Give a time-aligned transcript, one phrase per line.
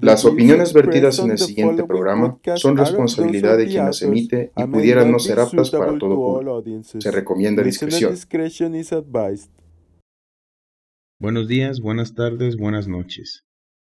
[0.00, 5.10] Las opiniones vertidas en el siguiente programa son responsabilidad de quien las emite y pudieran
[5.10, 6.82] no ser aptas para todo público.
[6.82, 8.14] Se recomienda discreción.
[11.18, 13.44] Buenos días, buenas tardes, buenas noches.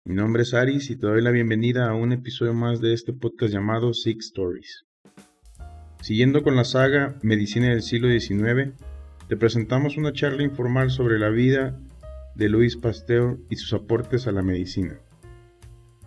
[0.06, 3.14] Mi nombre es Aris y te doy la bienvenida a un episodio más de este
[3.14, 4.86] podcast llamado Six Stories.
[6.02, 8.74] Siguiendo con la saga Medicina del siglo XIX,
[9.30, 11.80] te presentamos una charla informal sobre la vida
[12.36, 15.00] de Louis Pasteur y sus aportes a la medicina.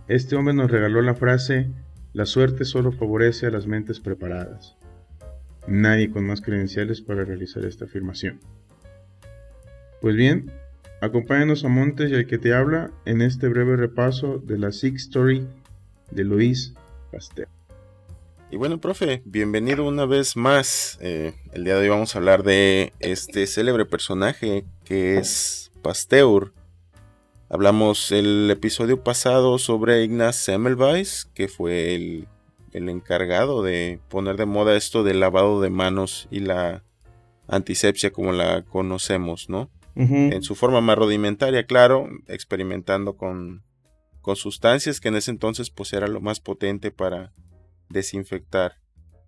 [0.09, 1.69] Este hombre nos regaló la frase,
[2.13, 4.77] la suerte solo favorece a las mentes preparadas.
[5.67, 8.39] Nadie con más credenciales para realizar esta afirmación.
[10.01, 10.53] Pues bien,
[11.01, 15.07] acompáñanos a Montes y al que te habla en este breve repaso de la Six
[15.07, 15.45] Story
[16.13, 16.75] de Luis
[17.11, 17.49] Pasteur.
[18.49, 20.99] Y bueno, profe, bienvenido una vez más.
[21.01, 26.53] Eh, el día de hoy vamos a hablar de este célebre personaje que es Pasteur,
[27.49, 32.29] Hablamos el episodio pasado sobre Ignaz Semmelweis, que fue el,
[32.73, 36.83] encargado de poner de moda esto del lavado de manos y la
[37.47, 39.71] antisepsia como la conocemos, ¿no?
[39.95, 43.63] En su forma más rudimentaria, claro, experimentando con,
[44.21, 47.33] con sustancias que en ese entonces pues era lo más potente para
[47.89, 48.75] desinfectar.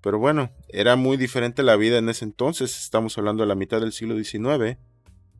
[0.02, 3.80] Pero bueno, era muy diferente la vida en ese entonces, estamos hablando de la mitad
[3.80, 4.76] del siglo XIX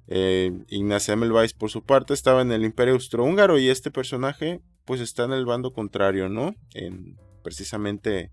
[0.09, 5.01] eh, Ignacio Semmelweis, por su parte, estaba en el Imperio Austrohúngaro y este personaje, pues,
[5.01, 6.55] está en el bando contrario, ¿no?
[6.75, 8.31] En, precisamente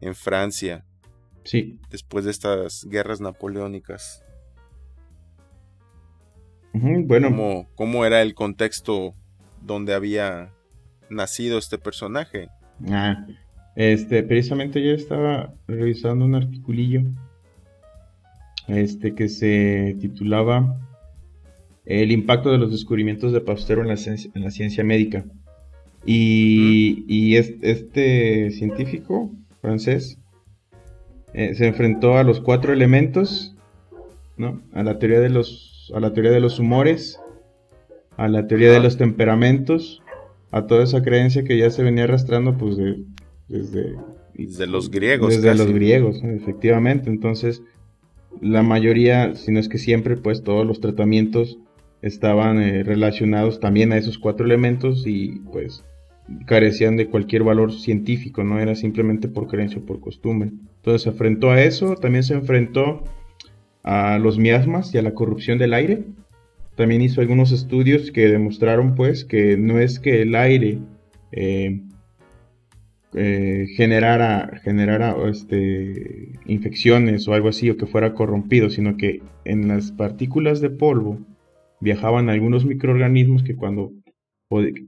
[0.00, 0.84] en Francia.
[1.44, 1.78] Sí.
[1.90, 4.22] Después de estas guerras napoleónicas.
[6.72, 7.66] bueno.
[7.74, 9.14] ¿Cómo, era el contexto
[9.62, 10.52] donde había
[11.08, 12.48] nacido este personaje?
[12.90, 13.26] Ah,
[13.74, 17.02] este, precisamente yo estaba revisando un articulillo
[18.68, 20.76] este, que se titulaba
[21.90, 23.96] el impacto de los descubrimientos de Pasteur en la,
[24.50, 25.24] ciencia, médica.
[26.06, 30.16] Y, este, científico francés
[31.34, 33.56] eh, se enfrentó a los cuatro elementos,
[34.36, 34.62] ¿no?
[34.72, 37.18] a, la teoría de los, a la teoría de los humores,
[38.16, 40.00] a la teoría de los temperamentos,
[40.52, 42.76] a toda esa creencia que ya se venía arrastrando pues
[43.48, 43.96] desde,
[44.34, 45.34] desde los griegos.
[45.34, 47.10] Desde los griegos, efectivamente.
[47.10, 47.62] Entonces,
[48.40, 51.58] la mayoría, si no es que siempre, pues todos los tratamientos
[52.02, 55.84] estaban eh, relacionados también a esos cuatro elementos y pues
[56.46, 60.50] carecían de cualquier valor científico, no era simplemente por creencia o por costumbre.
[60.76, 63.02] Entonces se enfrentó a eso, también se enfrentó
[63.82, 66.04] a los miasmas y a la corrupción del aire.
[66.76, 70.78] También hizo algunos estudios que demostraron pues que no es que el aire
[71.32, 71.80] eh,
[73.12, 79.68] eh, generara, generara este, infecciones o algo así o que fuera corrompido, sino que en
[79.68, 81.18] las partículas de polvo
[81.80, 83.92] viajaban algunos microorganismos que cuando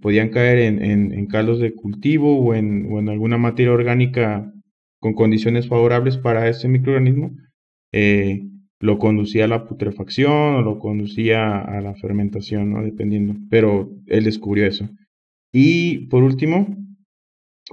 [0.00, 4.52] podían caer en, caldos de cultivo o en, alguna materia orgánica
[5.00, 7.32] con condiciones favorables para ese microorganismo,
[7.92, 8.42] eh,
[8.80, 13.36] lo conducía a la putrefacción o lo conducía a la fermentación, dependiendo.
[13.48, 14.88] Pero él descubrió eso.
[15.52, 16.76] Y por último,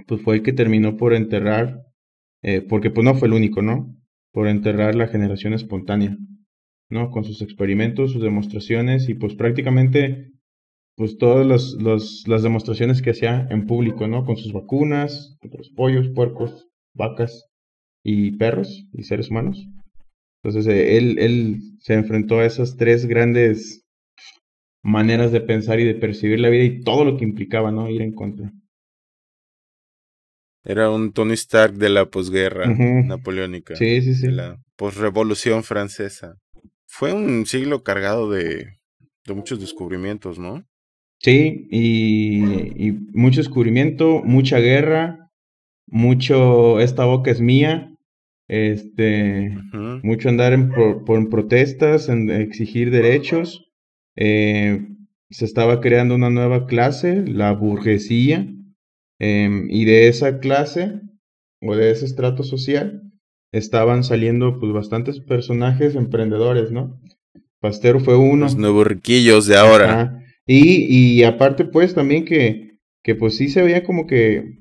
[0.08, 1.81] pues fue el que terminó por enterrar,
[2.44, 3.96] eh, porque pues no fue el único, ¿no?
[4.31, 6.16] Por enterrar la generación espontánea.
[6.90, 7.12] ¿No?
[7.12, 10.32] Con sus experimentos, sus demostraciones y pues prácticamente
[10.96, 11.48] pues todas
[12.28, 14.26] las demostraciones que hacía en público, ¿no?
[14.26, 17.46] Con sus vacunas, los pollos, puercos, vacas
[18.04, 19.66] y perros y seres humanos.
[20.44, 23.86] Entonces eh, él, él se enfrentó a esas tres grandes
[24.84, 27.90] maneras de pensar y de percibir la vida y todo lo que implicaba, ¿no?
[27.90, 28.52] Ir en contra.
[30.66, 33.76] Era un Tony Stark de la posguerra napoleónica.
[33.76, 34.28] Sí, sí, sí.
[34.28, 36.36] De la posrevolución francesa.
[36.92, 38.80] Fue un siglo cargado de,
[39.26, 40.66] de muchos descubrimientos, ¿no?
[41.20, 45.32] Sí, y, mucho descubrimiento, mucha guerra,
[45.86, 47.94] mucho esta boca es mía,
[48.48, 49.56] este,
[50.02, 50.72] mucho andar en,
[51.06, 53.70] por, protestas, en exigir derechos.
[54.16, 54.88] Eh,
[55.30, 58.47] se estaba creando una nueva clase, la burguesía,
[59.20, 61.02] em, y de esa clase
[61.62, 63.09] o de ese estrato social
[63.51, 66.99] estaban saliendo pues bastantes personajes emprendedores, ¿no?
[67.59, 68.46] Pasteur fue uno.
[68.46, 70.23] Los nuevos riquillos de ahora.
[70.46, 74.59] Y, y aparte pues también que, que pues sí se veía como que,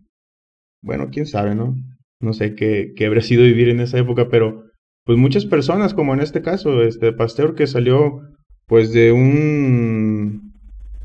[0.82, 1.76] bueno, quién sabe, ¿no?
[2.20, 4.64] No sé qué, qué habría sido vivir en esa época, pero
[5.05, 8.20] pues muchas personas, como en este caso, este Pasteur que salió
[8.67, 10.52] pues de un,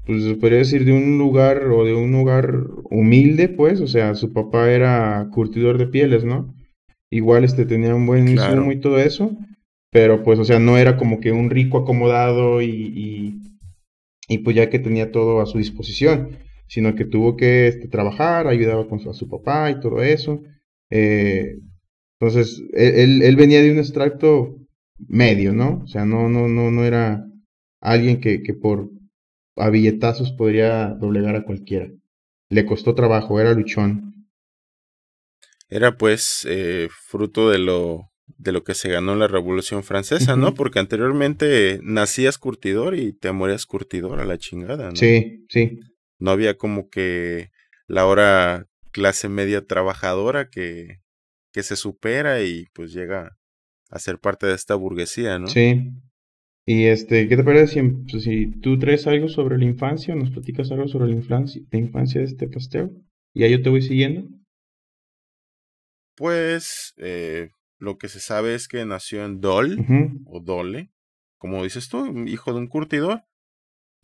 [0.06, 4.15] pues se podría decir de un lugar o de un lugar humilde, pues, o sea,
[4.15, 6.53] su papá era curtidor de pieles, ¿no?
[7.15, 9.38] Igual este tenía un buen insumo y todo eso,
[9.92, 13.39] pero pues, o sea, no era como que un rico acomodado y,
[14.27, 16.38] y, pues ya que tenía todo a su disposición,
[16.68, 20.42] sino que tuvo que este, trabajar, ayudaba con su, a su papá y todo eso.
[20.89, 21.60] Eh,
[22.19, 24.57] entonces, él, él, venía de un extracto
[24.98, 25.81] medio, ¿no?
[25.83, 27.25] O sea, no, no, no, no era
[27.80, 28.89] alguien que, que por
[29.56, 31.92] a billetazos podría doblegar a cualquiera.
[32.50, 34.12] Le costó trabajo, era luchón.
[35.74, 40.36] Era pues eh, fruto de lo de lo que se ganó en la Revolución Francesa,
[40.36, 40.54] ¿no?
[40.54, 44.96] Porque anteriormente nacías curtidor y te morías curtidor a la chingada, ¿no?
[44.96, 45.80] Sí, sí.
[46.20, 47.50] No había como que
[47.88, 51.00] la ahora clase media trabajadora que,
[51.52, 53.36] que se supera y pues llega
[53.90, 55.48] a ser parte de esta burguesía, ¿no?
[55.48, 55.90] Sí.
[56.68, 60.30] Y este, ¿qué te parece si, pues, si tú traes algo sobre la infancia, nos
[60.30, 62.92] platicas algo sobre la infancia, la infancia de este pastel?
[63.34, 64.30] Y ahí yo te voy siguiendo.
[66.15, 69.86] Pues eh, lo que se sabe es que nació en Dol
[70.25, 70.92] o Dole,
[71.38, 73.24] como dices tú, hijo de un curtidor.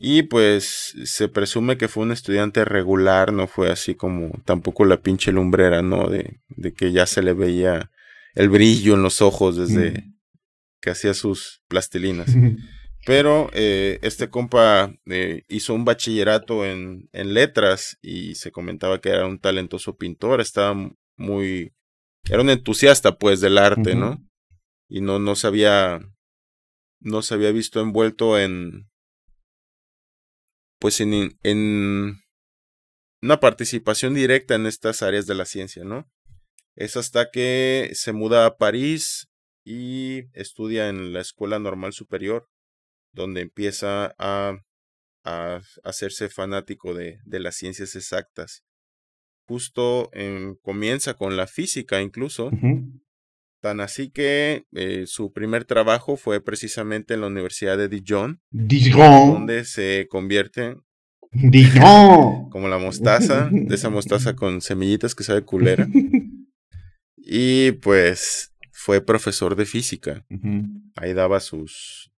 [0.02, 5.02] Y pues se presume que fue un estudiante regular, no fue así como tampoco la
[5.02, 6.08] pinche lumbrera, ¿no?
[6.08, 7.90] De, de que ya se le veía
[8.34, 10.04] el brillo en los ojos desde
[10.80, 12.34] que hacía sus plastilinas.
[13.06, 19.10] Pero eh, este compa eh, hizo un bachillerato en, en letras y se comentaba que
[19.10, 20.74] era un talentoso pintor, estaba
[21.16, 21.72] muy
[22.30, 24.24] era un entusiasta pues del arte, ¿no?
[24.88, 26.00] Y no, no se había,
[27.00, 28.88] no se había visto envuelto en,
[30.78, 32.22] pues en, en
[33.20, 36.08] una participación directa en estas áreas de la ciencia, ¿no?
[36.76, 39.28] Es hasta que se muda a París
[39.64, 42.48] y estudia en la Escuela Normal Superior,
[43.12, 44.56] donde empieza a,
[45.24, 48.62] a hacerse fanático de, de las ciencias exactas
[49.50, 50.12] justo
[50.62, 52.52] comienza con la física incluso.
[53.60, 58.40] Tan así que eh, su primer trabajo fue precisamente en la Universidad de Dijon.
[58.50, 59.32] Dijon.
[59.32, 60.76] Donde se convierte
[61.32, 62.48] Dijon.
[62.50, 65.88] como la mostaza, de esa mostaza con semillitas que sabe culera.
[67.16, 70.24] y pues fue profesor de física.
[70.94, 72.12] Ahí daba sus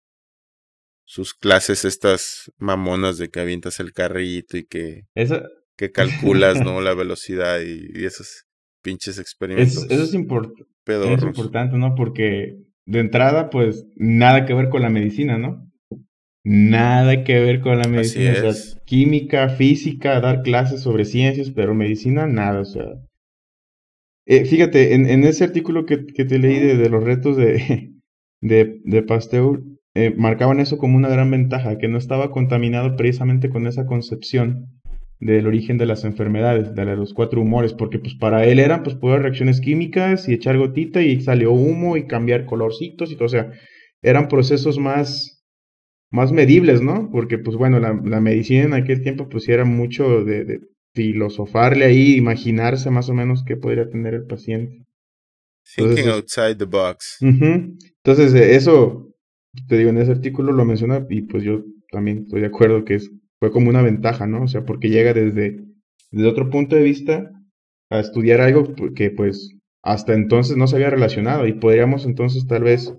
[1.05, 5.43] sus clases estas mamonas de que avientas el carrito y que Esa,
[5.81, 6.79] que calculas, ¿no?
[6.79, 8.45] La velocidad y, esos
[8.83, 9.87] pinches experimentos.
[9.89, 11.95] eso es, importante, ¿no?
[11.95, 12.55] Porque
[12.85, 15.67] de entrada, pues, nada que ver con la medicina, ¿no?
[16.43, 18.31] Nada que ver con la medicina.
[18.31, 22.85] O sea, química, física, dar clases sobre ciencias, pero medicina, nada, o sea.
[24.27, 27.91] Eh, fíjate, en, en, ese artículo que, que te leí de, de, los retos de,
[28.41, 29.63] de, de Pasteur,
[29.95, 34.80] eh, marcaban eso como una gran ventaja, que no estaba contaminado precisamente con esa concepción
[35.21, 38.97] del origen de las enfermedades, de los cuatro humores, porque pues para él eran pues
[38.99, 43.51] reacciones químicas y echar gotita y salió humo y cambiar colorcitos y todo, o sea,
[44.01, 45.45] eran procesos más,
[46.09, 47.11] más medibles, ¿no?
[47.11, 50.59] Porque pues bueno, la, medicina en aquel tiempo pues era mucho de,
[50.93, 54.85] filosofarle ahí, imaginarse más o menos qué podría tener el paciente.
[55.75, 57.17] Thinking outside the box.
[57.21, 59.13] Entonces, eso,
[59.69, 62.95] te digo, en ese artículo lo menciona y pues yo también estoy de acuerdo que
[62.95, 63.09] es
[63.41, 64.43] fue como una ventaja, ¿no?
[64.43, 65.65] O sea, porque llega desde,
[66.11, 67.31] desde otro punto de vista
[67.89, 72.63] a estudiar algo que pues hasta entonces no se había relacionado y podríamos entonces tal
[72.63, 72.93] vez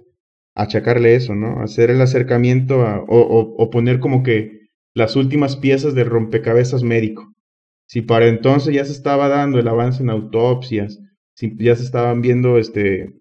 [0.56, 1.62] achacarle eso, ¿no?
[1.62, 7.32] Hacer el acercamiento o, o, poner como que las últimas piezas del rompecabezas médico.
[7.86, 10.98] Si para entonces ya se estaba dando el avance en autopsias,
[11.36, 13.14] si ya se estaban viendo este,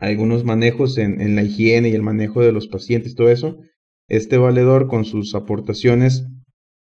[0.00, 3.60] algunos manejos en, en la higiene y el manejo de los pacientes, todo eso,
[4.08, 6.26] este valedor con sus aportaciones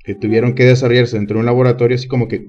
[0.08, 2.48] que tuvieron que desarrollarse dentro de un laboratorio, así como que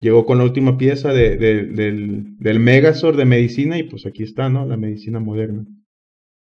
[0.00, 4.48] llegó con la última pieza de, del, del Megazord de medicina y pues aquí está,
[4.48, 4.64] ¿no?
[4.64, 5.64] La medicina moderna.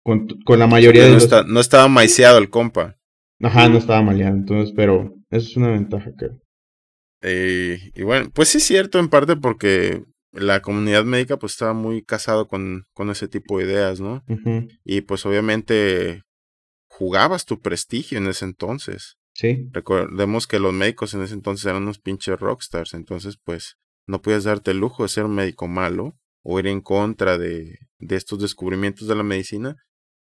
[0.04, 2.98] Con, con la mayoría de no, no estaba maiceado el compa.
[3.42, 6.40] Ajá, no estaba maleado, entonces, pero eso es una ventaja, creo.
[7.24, 10.04] Eh, y bueno, pues sí es cierto en parte porque
[10.34, 14.24] la comunidad médica pues estaba muy casado con, con ese tipo de ideas, ¿no?
[14.86, 16.22] Y pues obviamente
[16.90, 19.16] jugabas tu prestigio en ese entonces.
[19.44, 19.68] Sí.
[19.74, 23.76] Recordemos que los médicos en ese entonces eran unos pinches rockstars, entonces pues
[24.08, 27.78] no podías darte el lujo de ser un médico malo o ir en contra de,
[28.00, 29.76] de estos descubrimientos de la medicina,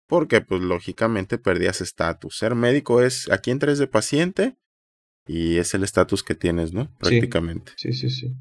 [0.09, 2.37] porque pues lógicamente perdías estatus.
[2.37, 4.57] Ser médico es, aquí entras de paciente
[5.25, 6.93] y es el estatus que tienes, ¿no?
[6.99, 7.75] Prácticamente.
[7.77, 8.35] Sí, sí, sí.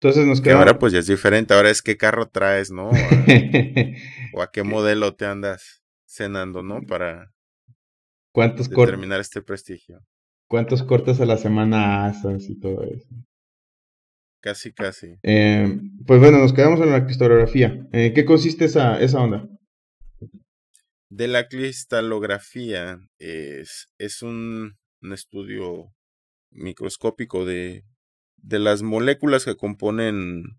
[0.00, 0.40] Entonces nos.
[0.40, 2.90] Que ahora pues ya es diferente, ahora es qué carro traes, ¿no?
[4.34, 6.82] o a qué modelo te andas cenando, ¿no?
[6.82, 7.32] Para
[8.32, 10.04] ¿Cuántos determinar este prestigio.
[10.50, 13.08] ¿Cuántos cortes a la semana haces y todo eso?
[14.42, 15.14] Casi, casi.
[15.22, 17.86] Eh, pues bueno, nos quedamos en la cristalografía.
[17.92, 19.48] ¿En qué consiste esa, esa onda?
[21.08, 25.94] De la cristalografía es, es un, un estudio
[26.50, 27.84] microscópico de,
[28.36, 30.58] de las moléculas que componen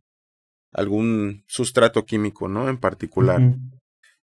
[0.72, 2.70] algún sustrato químico, ¿no?
[2.70, 3.42] En particular.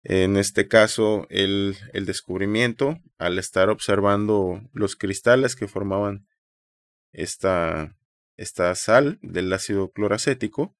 [0.04, 6.26] En este caso, el, el, descubrimiento, al estar observando los cristales que formaban
[7.12, 7.96] esta,
[8.36, 10.76] esta sal del ácido cloracético,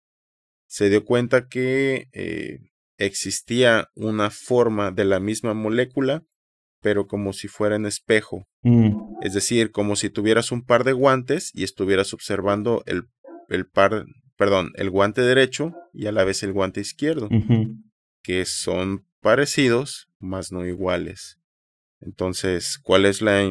[0.67, 2.61] se dio cuenta que eh,
[2.99, 6.25] existía una forma de la misma molécula,
[6.81, 8.47] pero como si fuera en espejo.
[8.63, 9.17] Mm.
[9.23, 13.09] Es decir, como si tuvieras un par de guantes y estuvieras observando el,
[13.49, 14.07] el par,
[14.37, 17.29] perdón, el guante derecho y a la vez el guante izquierdo,
[18.23, 21.39] que son parecidos, mas no iguales.
[22.01, 23.43] Entonces, ¿cuál es la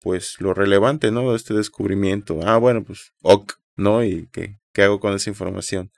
[0.00, 1.30] pues lo relevante, ¿no?
[1.30, 2.40] De este descubrimiento.
[2.44, 4.04] Ah, bueno, pues ok, ¿no?
[4.04, 5.92] ¿Y qué, qué hago con esa información?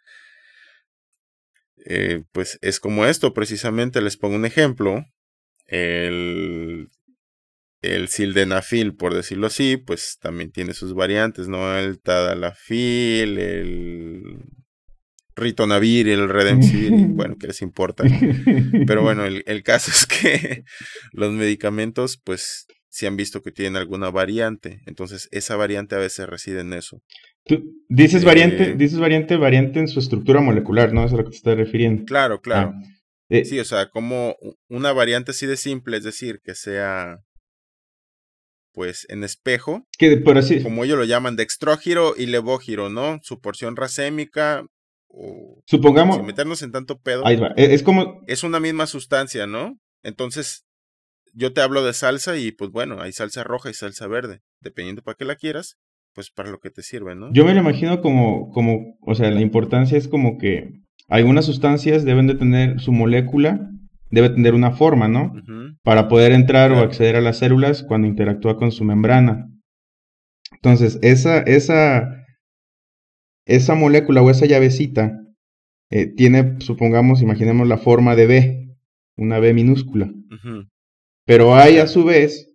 [1.86, 5.04] Eh, pues es como esto, precisamente les pongo un ejemplo.
[5.66, 6.90] El,
[7.82, 11.76] el sildenafil, por decirlo así, pues también tiene sus variantes, ¿no?
[11.76, 14.38] El tadalafil, el
[15.36, 18.04] ritonavir, el redemsivir, bueno, ¿qué les importa?
[18.86, 20.64] Pero bueno, el, el caso es que
[21.12, 24.80] los medicamentos, pues si han visto que tienen alguna variante.
[24.86, 27.02] Entonces, esa variante a veces reside en eso.
[27.44, 31.04] Tú dices variante, eh, dices variante, variante en su estructura molecular, ¿no?
[31.04, 32.04] es a lo que te estás refiriendo.
[32.04, 32.72] Claro, claro.
[32.72, 32.82] Ah,
[33.30, 34.36] eh, sí, o sea, como
[34.68, 37.18] una variante así de simple, es decir, que sea
[38.72, 43.20] pues en espejo, que por así como ellos lo llaman, dextrógiro y levógiro, ¿no?
[43.22, 44.66] Su porción racémica
[45.16, 47.26] o supongamos sin meternos en tanto pedo.
[47.26, 47.52] Ahí va.
[47.56, 49.78] E, es como es una misma sustancia, ¿no?
[50.02, 50.64] Entonces,
[51.32, 55.02] yo te hablo de salsa y pues bueno, hay salsa roja y salsa verde, dependiendo
[55.02, 55.76] para qué la quieras,
[56.14, 57.32] pues para lo que te sirve, ¿no?
[57.32, 62.04] Yo me lo imagino como, como, o sea, la importancia es como que algunas sustancias
[62.04, 63.68] deben de tener su molécula,
[64.10, 65.32] debe tener una forma, ¿no?
[65.82, 69.48] Para poder entrar o acceder a las células cuando interactúa con su membrana.
[70.52, 72.23] Entonces, esa, esa,
[73.46, 75.20] esa molécula o esa llavecita
[75.90, 78.76] eh, tiene, supongamos, imaginemos la forma de B,
[79.16, 80.12] una B minúscula.
[81.26, 82.50] Pero hay a su vez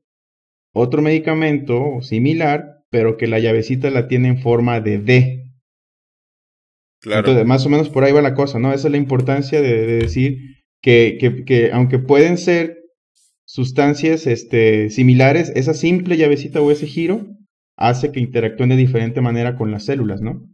[0.73, 5.45] otro medicamento similar, pero que la llavecita la tiene en forma de D.
[7.01, 7.19] Claro.
[7.19, 8.73] Entonces, más o menos por ahí va la cosa, ¿no?
[8.73, 12.77] Esa es la importancia de, decir que, que, que, aunque pueden ser
[13.45, 17.25] sustancias este, similares, esa simple llavecita o ese giro
[17.77, 20.45] hace que interactúen de diferente manera con las células, ¿no?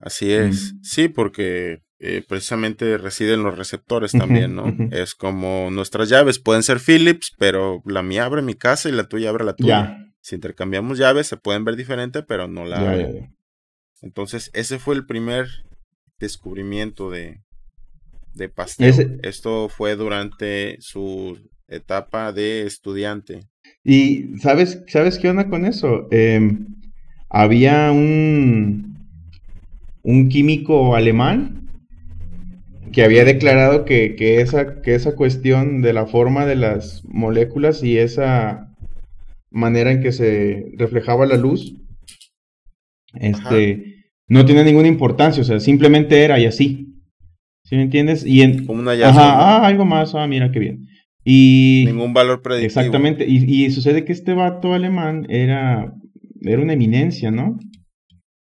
[0.00, 0.74] Así es.
[0.82, 4.74] Sí, porque eh, precisamente residen los receptores también, ¿no?
[4.90, 9.04] Es como nuestras llaves pueden ser Philips, pero la mía abre mi casa y la
[9.04, 10.12] tuya abre la tuya.
[10.20, 13.30] Si intercambiamos llaves se pueden ver diferente, pero no la abre.
[14.02, 15.46] Entonces, ese fue el primer
[16.18, 17.42] descubrimiento de,
[18.32, 19.18] de Pasteur.
[19.22, 21.38] Esto fue durante su
[21.68, 23.40] etapa de estudiante.
[23.84, 26.08] Y ¿sabes, ¿sabes qué onda con eso?
[26.10, 26.66] Em,
[27.28, 28.89] había un,
[30.02, 31.68] un químico alemán
[32.92, 37.98] que había declarado que, esa, que esa cuestión de la forma de las moléculas y
[37.98, 38.74] esa
[39.50, 41.76] manera en que se reflejaba la luz,
[43.14, 46.86] este, no tiene ninguna importancia, o sea, simplemente era y así.
[47.64, 48.26] ¿Sí me entiendes?
[48.26, 50.88] Y en, Como una Ajá, ah, algo más, ah, mira qué bien.
[51.24, 51.84] Y...
[51.86, 52.80] Ningún valor predictivo.
[52.80, 55.94] Exactamente, y, y sucede que este vato alemán era,
[56.40, 57.58] era una eminencia, ¿no?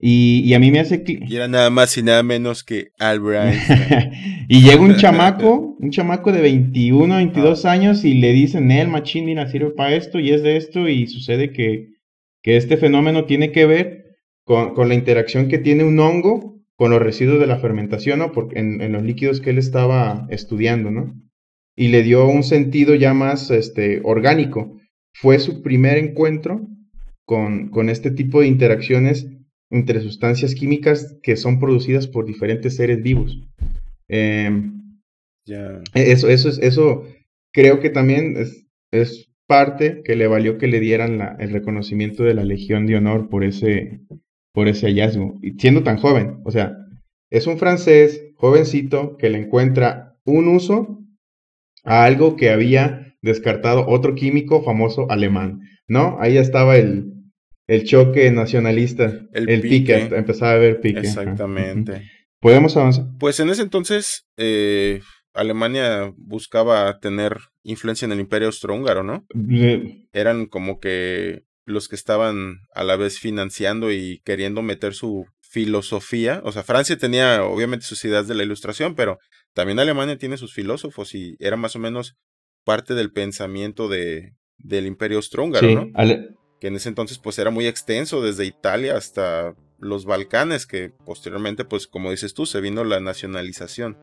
[0.07, 1.03] Y, a mí me hace...
[1.07, 3.55] Y era nada más y nada menos que Albert
[4.47, 9.25] y llega un chamaco, un chamaco de 21, 22 años y le dicen, el machín,
[9.25, 11.87] mira, sirve para esto y es de esto y sucede que,
[12.43, 16.91] que este fenómeno tiene que ver con, con, la interacción que tiene un hongo con
[16.91, 18.31] los residuos de la fermentación, ¿no?
[18.31, 21.15] Porque en, en, los líquidos que él estaba estudiando, ¿no?
[21.75, 24.77] Y le dio un sentido ya más este, orgánico.
[25.15, 26.61] Fue su primer encuentro
[27.25, 29.25] con, con este tipo de interacciones
[29.69, 33.39] entre sustancias químicas que son producidas por diferentes seres vivos.
[34.07, 34.99] Em,
[35.47, 37.05] e, eso, eso, es, eso
[37.51, 42.23] creo que también es, es, parte que le valió que le dieran la, el reconocimiento
[42.23, 43.99] de la Legión de Honor por ese,
[44.51, 46.39] por ese hallazgo, y siendo tan joven.
[46.45, 46.75] O sea,
[47.29, 50.99] es un francés jovencito que le encuentra un uso
[51.83, 56.17] a algo que había descartado otro químico famoso alemán, ¿no?
[56.19, 57.14] Ahí estaba el,
[57.67, 60.09] el choque nacionalista, el, pique.
[60.11, 60.99] empezaba a ver pique.
[60.99, 62.09] Exactamente.
[62.39, 63.05] ¿Podemos avanzar?
[63.19, 65.01] Pues en ese entonces eh,
[65.33, 69.25] Alemania buscaba tener influencia en el imperio austrohúngaro, ¿no?
[70.13, 76.41] Eran como que los que estaban a la vez financiando y queriendo meter su filosofía.
[76.43, 79.17] O sea, Francia tenía obviamente sus ideas de la ilustración, pero
[79.53, 82.15] también Alemania tiene sus filósofos y era más o menos
[82.63, 85.91] parte del pensamiento de, del imperio austrohúngaro, ¿no?
[86.59, 91.65] Que en ese entonces pues era muy extenso desde Italia hasta los Balcanes, que posteriormente
[91.65, 93.97] pues como dices tú se vino la nacionalización.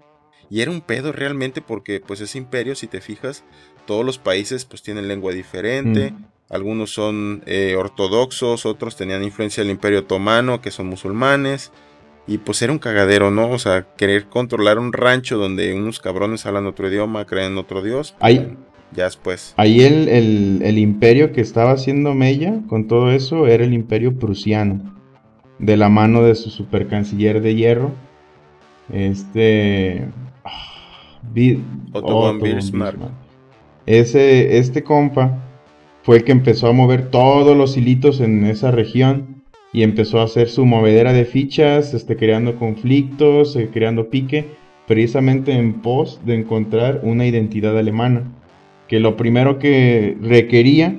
[0.51, 3.45] Y era un pedo realmente porque pues ese imperio, si te fijas,
[3.87, 6.27] todos los países pues tienen lengua diferente, mm.
[6.51, 11.73] algunos son eh, ortodoxos, otros tenían influencia del imperio otomano, que son musulmanes.
[12.27, 13.51] Y pues era un cagadero, ¿no?
[13.51, 18.15] O sea, querer controlar un rancho donde unos cabrones hablan otro idioma, creen otro dios.
[18.21, 18.57] Ahí,
[18.95, 19.55] ya después.
[19.57, 20.09] Ahí el,
[20.63, 24.95] el, imperio que estaba haciendo Mella con todo eso era el imperio prusiano.
[25.59, 27.93] De la mano de su super canciller de hierro.
[28.93, 30.09] Este.
[31.93, 32.99] Otto, von Bismarck.
[33.87, 35.39] Ese, este compa
[36.03, 40.25] fue el que empezó a mover todos los hilitos en esa región y empezó a
[40.25, 44.51] hacer su movedera de fichas, este, creando conflictos, eh, creando pique,
[44.87, 48.25] precisamente en pos de encontrar una identidad alemana.
[48.93, 50.95] Que lo primero que requería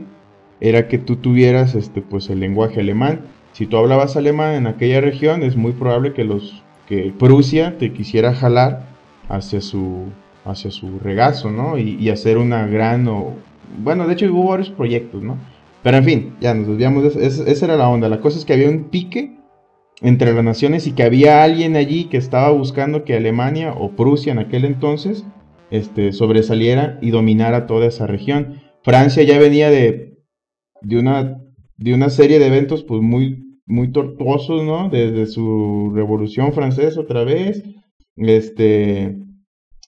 [0.60, 3.22] era que tú tuvieras este, pues, el lenguaje alemán.
[3.52, 7.94] Si tú hablabas alemán en aquella región, es muy probable que, los, que Prusia te
[7.94, 8.88] quisiera jalar
[9.30, 10.06] hacia su,
[10.44, 11.78] hacia su regazo, ¿no?
[11.78, 13.08] Y, hacer una gran...
[13.78, 15.38] bueno, de hecho hubo varios proyectos, ¿no?
[15.84, 17.14] Pero en fin, ya nos desviamos.
[17.14, 18.10] De esa era la onda.
[18.10, 19.38] La cosa es que había un pique
[20.02, 24.32] entre las naciones y que había alguien allí que estaba buscando que Alemania o Prusia
[24.32, 25.26] en aquel entonces
[25.74, 28.62] este, sobresaliera y dominara toda esa región.
[28.84, 30.20] Francia ya venía de,
[30.82, 31.42] de, una,
[31.78, 34.90] de una serie de eventos pues muy, muy tortuosos, ¿no?
[34.90, 37.64] Desde su revolución francesa otra vez,
[38.18, 39.18] este,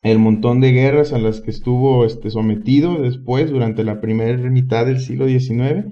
[0.01, 4.87] el montón de guerras a las que estuvo este, sometido después durante la primera mitad
[4.87, 5.85] del siglo XIX.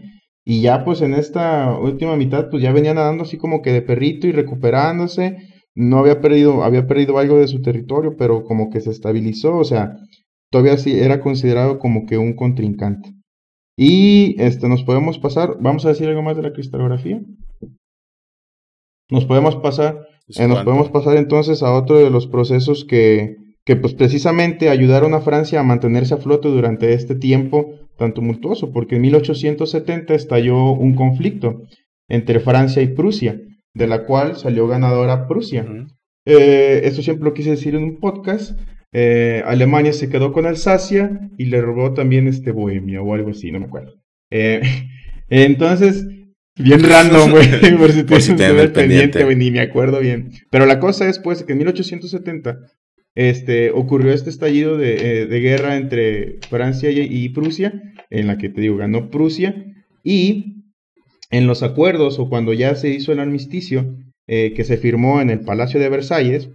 [0.43, 3.83] Y ya pues en esta última mitad pues ya venía nadando así como que de
[3.83, 5.37] perrito y recuperándose.
[5.75, 9.63] No había perdido, había perdido algo de su territorio, pero como que se estabilizó, o
[9.63, 9.97] sea,
[10.51, 13.13] todavía sí era considerado como que un contrincante.
[13.75, 17.21] Y este, nos podemos pasar, vamos a decir algo más de la cristalografía.
[19.09, 20.07] Nos podemos pasar,
[20.37, 25.13] eh, nos podemos pasar entonces a otro de los procesos que, que pues precisamente ayudaron
[25.13, 30.71] a Francia a mantenerse a flote durante este tiempo tan tumultuoso, porque en 1870 estalló
[30.71, 31.63] un conflicto
[32.07, 33.39] entre Francia y Prusia,
[33.73, 35.65] de la cual salió ganadora Prusia.
[36.25, 38.57] Eh, esto siempre lo quise decir en un podcast.
[38.93, 43.51] Eh, Alemania se quedó con Alsacia y le robó también este Bohemia o algo así,
[43.51, 43.95] no me acuerdo.
[44.31, 44.61] Eh,
[45.29, 46.07] entonces,
[46.55, 50.31] bien random, güey, por si, por si el pendiente, ni me acuerdo bien.
[50.51, 52.59] Pero la cosa es, pues, que en 1870
[53.15, 57.73] este, ocurrió este estallido de, eh, guerra entre Francia y, Prusia,
[58.09, 59.55] en la que te digo, ganó Prusia,
[60.03, 60.62] y
[61.33, 63.95] en los acuerdos o cuando ya se hizo el armisticio
[64.27, 66.49] eh, que se firmó en el Palacio de Versalles,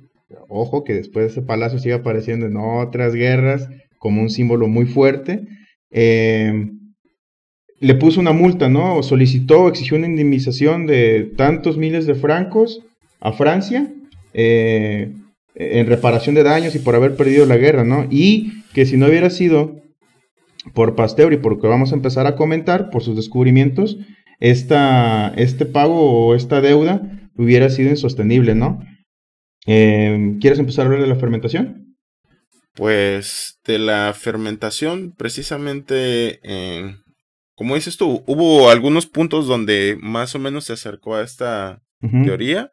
[0.49, 4.87] ojo que después de ese palacio sigue apareciendo en otras guerras como un símbolo muy
[4.87, 5.43] fuerte,
[5.91, 6.71] eh,
[7.81, 8.97] le puso una multa, ¿no?
[8.97, 12.81] O solicitó, exigió una indemnización de tantos miles de francos
[13.21, 13.93] a Francia
[14.33, 18.07] en reparación de daños y por haber perdido la guerra, ¿no?
[18.11, 19.83] Y que si no hubiera sido
[20.73, 23.99] por Pasteur y por lo que vamos a empezar a comentar, por sus descubrimientos,
[24.41, 27.03] esta, este pago o esta deuda
[27.37, 28.81] hubiera sido insostenible, ¿no?
[29.67, 31.97] Em, ¿Quieres empezar a hablar de la fermentación?
[32.75, 36.41] Pues de la fermentación, precisamente,
[37.57, 42.73] como dices tú, hubo algunos puntos donde más o menos se acercó a esta teoría,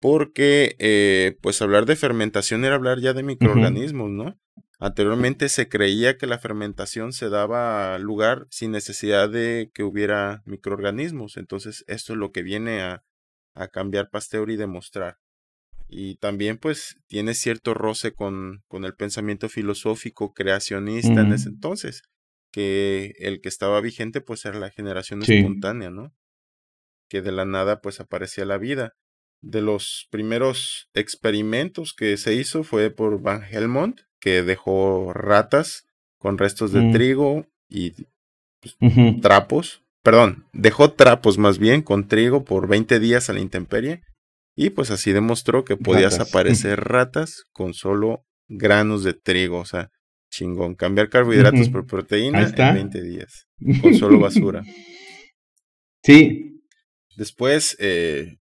[0.00, 4.36] porque eh, pues hablar de fermentación era hablar ya de microorganismos, ¿no?
[4.84, 11.36] Anteriormente se creía que la fermentación se daba lugar sin necesidad de que hubiera microorganismos,
[11.36, 13.04] entonces esto es lo que viene a,
[13.54, 15.18] a cambiar Pasteur y demostrar.
[15.86, 22.02] Y también pues tiene cierto roce con, con el pensamiento filosófico creacionista en ese entonces,
[22.50, 26.12] que el que estaba vigente pues era la generación espontánea, ¿no?
[27.08, 28.96] Que de la nada pues aparecía la vida
[29.42, 35.84] de los primeros experimentos que se hizo fue por Van Helmont, que dejó ratas
[36.16, 36.92] con restos de mm.
[36.92, 37.90] trigo y
[38.60, 38.76] pues,
[39.20, 39.82] trapos.
[40.04, 44.02] Perdón, dejó trapos más bien con trigo por 20 días a la intemperie.
[44.54, 49.58] Y pues así demostró que podías aparecer ratas con solo granos de trigo.
[49.58, 49.90] O sea,
[50.30, 50.76] chingón.
[50.76, 53.48] Cambiar carbohidratos por proteína en 20 días.
[53.80, 54.62] Con solo basura.
[56.04, 56.62] Sí.
[57.16, 58.38] Después, eh,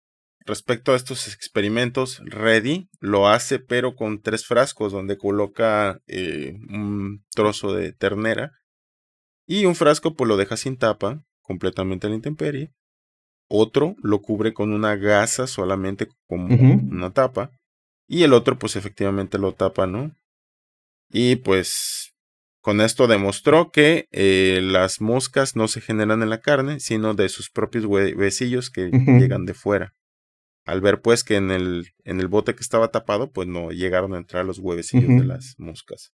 [0.51, 7.25] Respecto a estos experimentos, Reddy lo hace pero con tres frascos donde coloca eh, un
[7.33, 8.51] trozo de ternera
[9.47, 12.73] y un frasco pues lo deja sin tapa, completamente a la intemperie.
[13.49, 17.53] Otro lo cubre con una gasa solamente con una tapa
[18.09, 20.11] y el otro pues efectivamente lo tapa, ¿no?
[21.13, 22.13] Y pues
[22.61, 27.29] con esto demostró que eh, las moscas no se generan en la carne, sino de
[27.29, 29.95] sus propios huesillos que llegan de fuera.
[30.67, 34.15] Al ver pues que en el, en el bote que estaba tapado, pues no llegaron
[34.15, 36.13] a entrar los huevecillos de las moscas.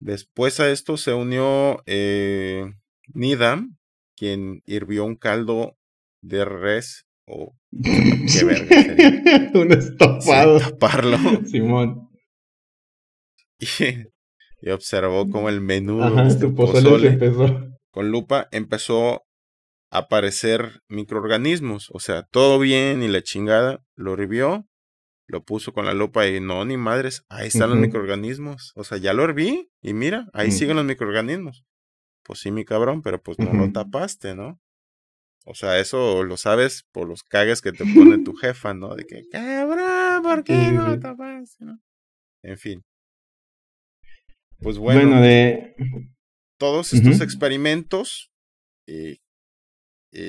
[0.00, 2.66] Después a esto se unió eh,
[3.14, 3.76] Nidam,
[4.16, 5.76] quien hirvió un caldo
[6.22, 10.58] de res o qué verga un estofado.
[10.58, 11.18] taparlo.
[11.46, 12.08] Simón.
[13.58, 17.18] Y, observó como el menudo este pozole,
[17.90, 19.22] con lupa empezó
[19.94, 21.88] aparecer microorganismos.
[21.92, 23.82] O sea, todo bien y la chingada.
[23.94, 24.66] Lo hirvió,
[25.26, 28.72] lo puso con la lupa y no, ni madres, ahí están los microorganismos.
[28.74, 30.52] O sea, ya lo herví y mira, ahí mm.
[30.52, 31.64] siguen los microorganismos.
[32.24, 34.60] Pues sí, mi cabrón, pero pues no lo tapaste, ¿no?
[35.46, 38.94] O sea, eso lo sabes por los cagues que te pone tu jefa, ¿no?
[38.94, 41.64] De que, cabrón, ¿por qué no lo tapaste?
[41.64, 41.78] ¿no?
[42.42, 42.82] En fin.
[44.58, 45.20] Pues bueno.
[45.20, 45.76] de...
[46.56, 48.30] Todos estos experimentos,
[48.86, 49.18] eh,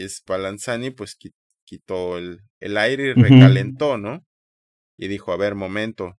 [0.08, 1.17] Spallanzani pues
[1.63, 4.26] quitó el, el aire y recalentó, ¿no?
[4.98, 6.17] Y dijo, a ver, momento,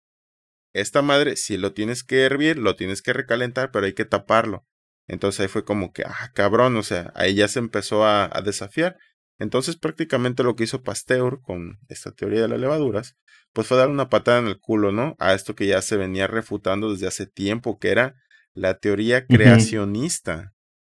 [0.77, 4.67] esta madre, si lo tienes que hervir, lo tienes que recalentar, pero hay que taparlo.
[5.09, 8.99] Entonces ahí fue como que, ah, cabrón, o sea, ahí ya se empezó a, desafiar.
[9.39, 13.17] Entonces prácticamente lo que hizo Pasteur con esta teoría de las levaduras,
[13.53, 15.15] pues fue dar una patada en el culo, ¿no?
[15.19, 18.15] A esto que ya se venía refutando desde hace tiempo, que era
[18.53, 20.53] la teoría creacionista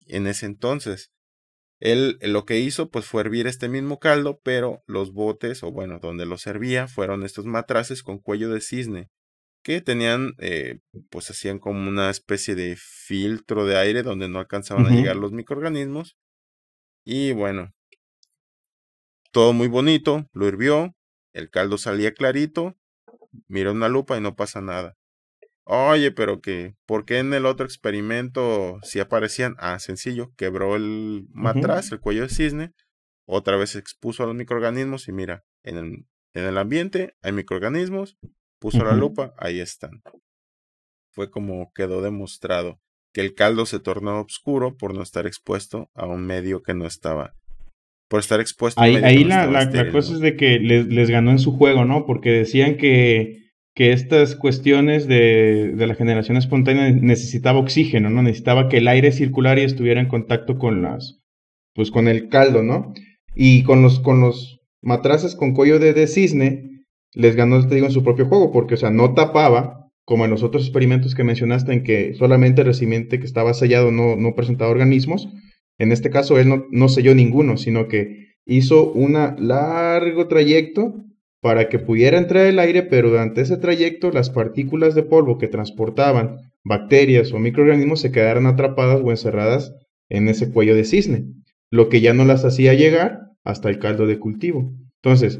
[0.07, 1.11] en ese entonces.
[1.79, 5.99] Él lo que hizo pues fue hervir este mismo caldo, pero los botes, o bueno,
[5.99, 9.09] donde lo servía, fueron estos matraces con cuello de cisne,
[9.63, 14.85] que tenían, eh, pues hacían como una especie de filtro de aire donde no alcanzaban
[14.87, 16.17] a llegar los microorganismos.
[17.05, 17.71] Y bueno,
[19.31, 20.95] todo muy bonito, lo hirvió,
[21.33, 22.75] el caldo salía clarito,
[23.47, 24.98] mira una lupa y no pasa nada.
[25.71, 29.55] Oye, pero que, ¿por qué en el otro experimento si aparecían?
[29.59, 32.71] Ah, sencillo, quebró el matraz, el cuello de cisne,
[33.27, 38.17] otra vez expuso a los microorganismos y mira, en el, en el ambiente hay microorganismos,
[38.57, 40.01] puso la lupa, ahí están.
[41.11, 42.79] Fue como quedó demostrado
[43.13, 46.87] que el caldo se tornó oscuro por no estar expuesto a un medio que no
[46.87, 47.35] estaba.
[48.07, 50.87] Por estar expuesto ahí, a un medio Ahí la, la, cosa es de que les,
[50.87, 52.07] les, ganó en su juego, ¿no?
[52.07, 53.48] Porque decían que,
[53.79, 58.21] que estas cuestiones de, de, la generación espontánea necesitaba oxígeno, ¿no?
[58.21, 61.21] Necesitaba que el aire circular y estuviera en contacto con las.
[61.73, 62.93] Pues con el caldo, ¿no?
[63.35, 67.87] Y con los, con los matraces con cuello de, de cisne, les ganó, te digo,
[67.87, 71.23] en su propio juego, porque, o sea, no tapaba, como en los otros experimentos que
[71.23, 75.29] mencionaste, en que solamente el recipiente que estaba sellado no, no presentaba organismos.
[75.77, 80.95] En este caso, él no, no selló ninguno, sino que hizo un largo trayecto
[81.41, 85.47] para que pudiera entrar el aire, pero durante ese trayecto las partículas de polvo que
[85.47, 89.73] transportaban bacterias o microorganismos se quedaran atrapadas o encerradas
[90.09, 91.25] en ese cuello de cisne,
[91.71, 94.73] lo que ya no las hacía llegar hasta el caldo de cultivo.
[95.01, 95.39] Entonces,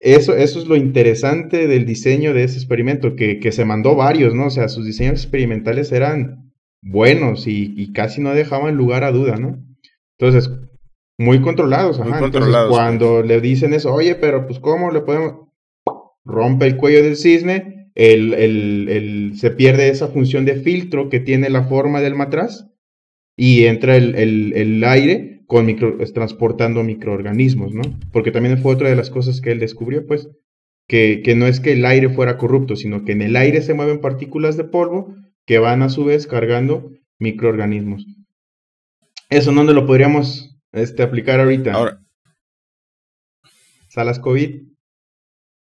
[0.00, 4.34] eso, eso es lo interesante del diseño de ese experimento, que, que, se mandó varios,
[4.34, 4.46] ¿no?
[4.46, 9.64] O sea, sus diseños experimentales eran buenos y, casi no dejaban lugar a duda, ¿no?
[10.18, 10.50] Entonces,
[11.18, 12.24] muy controlados, ajá.
[12.24, 15.48] Entonces, cuando le dicen eso, oye, pero pues, ¿cómo le podemos...?
[16.24, 21.20] Rompe el cuello del cisne, el, el, el, se pierde esa función de filtro que
[21.20, 22.66] tiene la forma del matraz
[23.34, 27.82] y entra el, el aire con micro, transportando microorganismos, ¿no?
[28.12, 30.28] Porque también fue otra de las cosas que él descubrió, pues,
[30.86, 33.72] que, que no es que el aire fuera corrupto, sino que en el aire se
[33.72, 35.14] mueven partículas de polvo
[35.46, 38.06] que van a su vez cargando microorganismos.
[39.30, 41.72] Eso, ¿dónde lo podríamos este, aplicar ahorita?
[41.72, 42.00] Ahora.
[43.88, 44.68] ¿Salas COVID?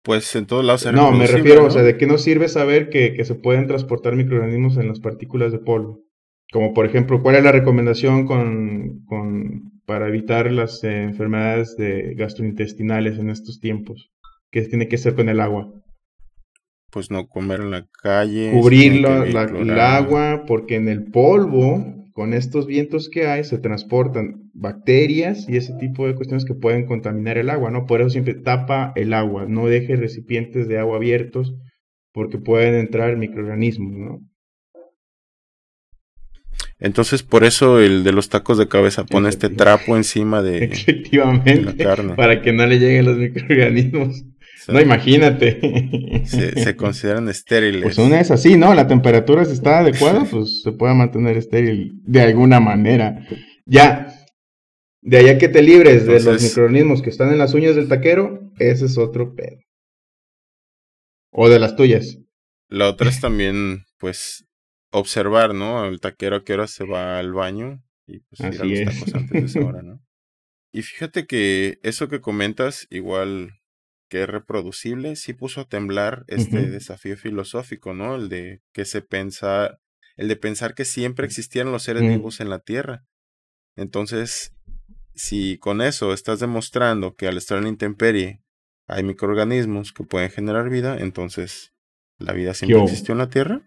[0.03, 0.93] Pues en todos lados.
[0.93, 4.17] No, me refiero, o sea, ¿de qué nos sirve saber que, que se pueden transportar
[4.17, 6.05] microorganismos en las partículas de polvo?
[6.53, 12.15] Como por ejemplo, ¿cuál es la recomendación con, con para evitar las eh, enfermedades de
[12.15, 14.13] gastrointestinales en estos tiempos?
[14.51, 15.73] ¿Qué tiene que hacer con el agua?
[16.91, 18.53] Pues no comer en la calle.
[18.53, 25.49] Cubrirlo, el agua, porque en el polvo, con estos vientos que hay, se transportan bacterias
[25.49, 27.87] y ese tipo de cuestiones que pueden contaminar el agua, ¿no?
[27.87, 31.57] Por eso siempre tapa el agua, no deje recipientes de agua abiertos,
[32.13, 34.21] porque pueden entrar microorganismos, ¿no?
[36.79, 41.63] Entonces, por eso el de los tacos de cabeza pone este trapo encima de, Efectivamente,
[41.63, 42.15] la carne.
[42.15, 44.25] Para que no le lleguen los microorganismos.
[44.69, 46.25] No, imagínate.
[46.27, 47.83] Se, consideran estériles.
[47.83, 48.75] Pues una es así, ¿no?
[48.75, 53.27] La temperatura si está adecuada, pues se puede mantener estéril de alguna manera.
[53.67, 54.15] Ya,
[55.03, 58.53] de allá que te libres de los microorganismos que están en las uñas del taquero,
[58.59, 59.59] ese es otro pedo.
[61.31, 62.19] O de las tuyas.
[62.69, 64.47] La otra es también, pues,
[64.91, 65.85] observar, ¿no?
[65.87, 69.15] El taquero a qué hora se va al baño y pues ir a los tacos
[69.15, 70.01] antes de esa hora, ¿no?
[70.73, 73.53] Y fíjate que eso que comentas, igual
[74.09, 78.15] que es reproducible, sí puso a temblar este desafío filosófico, ¿no?
[78.17, 79.79] El de que se pensa,
[80.17, 83.05] el de pensar que siempre existieron los seres vivos en la Tierra.
[83.77, 84.53] Entonces,
[85.15, 88.41] si con eso estás demostrando que al estar en la intemperie
[88.87, 91.73] hay microorganismos que pueden generar vida, entonces
[92.19, 93.63] la vida siempre existió en la Tierra.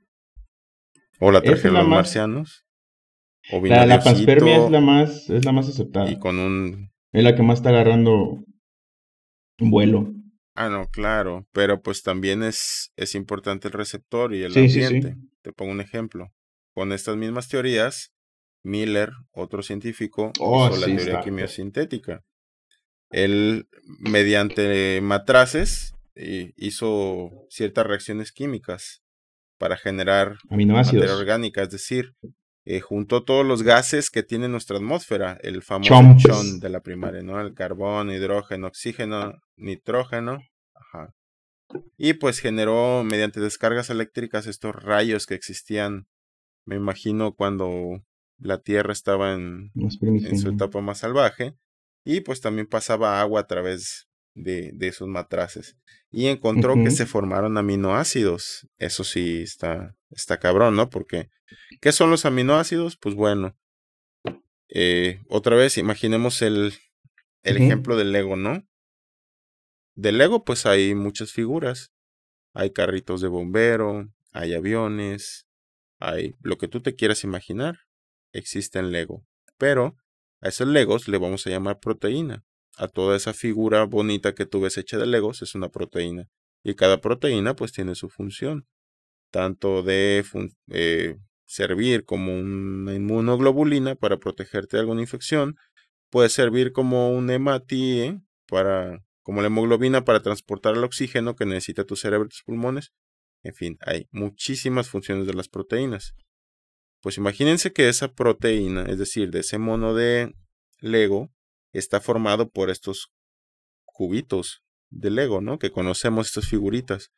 [1.20, 2.66] O la trajeron los marcianos.
[3.52, 6.12] O la, la panspermia es la más, es la más aceptada.
[6.12, 6.92] Y con un.
[7.12, 8.44] Es la que más está agarrando
[9.58, 10.14] vuelo.
[10.58, 11.48] Ah, no, claro.
[11.52, 15.16] Pero pues también es, es importante el receptor y el ambiente.
[15.44, 16.34] Te pongo un ejemplo.
[16.74, 18.12] Con estas mismas teorías,
[18.64, 22.24] Miller, otro científico, oh, hizo la teoría quimiosintética.
[23.12, 29.04] Él, mediante matraces, hizo ciertas reacciones químicas
[29.60, 32.16] para generar materia orgánica, es decir,
[32.70, 37.24] eh, juntó todos los gases que tiene nuestra atmósfera, el famoso chon de la primaria,
[37.24, 37.40] ¿no?
[37.40, 40.42] El carbón, hidrógeno, oxígeno, nitrógeno,
[40.74, 41.14] ajá.
[41.98, 46.08] Y pues generó mediante descargas eléctricas estos rayos que existían,
[46.66, 48.04] me imagino, cuando
[48.38, 51.56] la Tierra estaba en, en su etapa más salvaje.
[52.04, 54.07] Y pues también pasaba agua a través
[54.38, 55.78] de, de esos matraces.
[56.10, 58.68] Y encontró que se formaron aminoácidos.
[58.78, 60.90] Eso sí está, está cabrón, ¿no?
[60.90, 61.30] Porque,
[61.82, 62.96] ¿qué son los aminoácidos?
[62.96, 63.58] Pues bueno,
[64.70, 66.74] eh, otra vez imaginemos el,
[67.44, 68.66] el ejemplo del Lego, ¿no?
[69.96, 71.92] Del Lego pues hay muchas figuras.
[72.54, 75.48] Hay carritos de bombero, hay aviones,
[76.00, 77.80] hay lo que tú te quieras imaginar.
[78.32, 79.26] Existe en Lego.
[79.58, 79.98] Pero
[80.42, 82.46] a esos Legos le vamos a llamar proteína
[82.78, 86.30] a toda esa figura bonita que tú ves hecha de Legos es una proteína.
[86.64, 88.68] Y cada proteína pues tiene su función.
[89.32, 90.24] Tanto de
[90.70, 95.56] eh, servir como una inmunoglobulina para protegerte de alguna infección.
[96.10, 101.84] Puede servir como un hematie para, como la hemoglobina para transportar el oxígeno que necesita
[101.84, 102.92] tu cerebro y tus pulmones.
[103.44, 106.14] En fin, hay muchísimas funciones de las proteínas.
[107.02, 110.34] Pues imagínense que esa proteína, es decir, de ese mono de
[110.80, 111.30] Lego,
[111.74, 113.12] está formado por estos
[113.86, 115.60] cubitos de Lego, ¿no?
[115.60, 117.12] Que conocemos estas figuritas.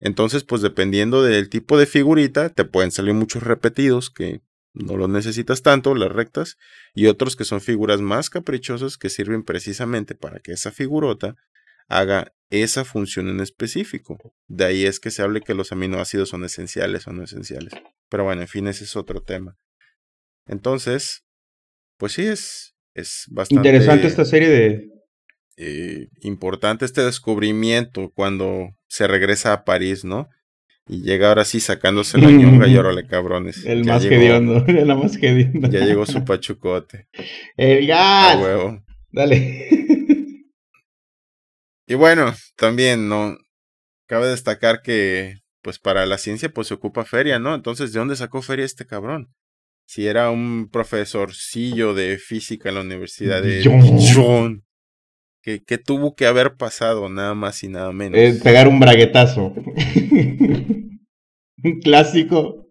[0.00, 5.08] Entonces, pues dependiendo del tipo de figurita, te pueden salir muchos repetidos que no los
[5.08, 6.56] necesitas tanto, las rectas,
[6.94, 11.34] y otros que son figuras más caprichosas que sirven precisamente para que esa figurota
[11.88, 14.18] haga esa función en específico.
[14.46, 17.72] De ahí es que se hable que los aminoácidos son esenciales o no esenciales.
[18.08, 19.56] Pero bueno, en fin, ese es otro tema.
[20.46, 21.24] Entonces,
[21.96, 23.68] pues sí, es, es bastante...
[23.68, 24.88] Interesante esta serie de...
[25.56, 30.28] Eh, importante este descubrimiento cuando se regresa a París, ¿no?
[30.88, 33.64] Y llega ahora sí sacándose la ñonga y órale, cabrones.
[33.66, 35.68] El más hediondo, el más hediondo.
[35.68, 37.08] Ya llegó su pachucote.
[37.56, 38.40] El gas.
[38.40, 38.82] huevo.
[39.10, 39.68] Dale.
[41.86, 43.36] Y bueno, también, ¿no?
[44.06, 47.54] Cabe destacar que, pues para la ciencia, pues se ocupa feria, ¿no?
[47.54, 49.34] Entonces, ¿de dónde sacó feria este cabrón?
[49.88, 54.62] Si era un profesorcillo de física en la Universidad de Dijon,
[55.42, 58.20] que, que, tuvo que haber pasado nada más y nada menos.
[58.20, 59.46] Es pegar un braguetazo.
[61.64, 62.70] un clásico.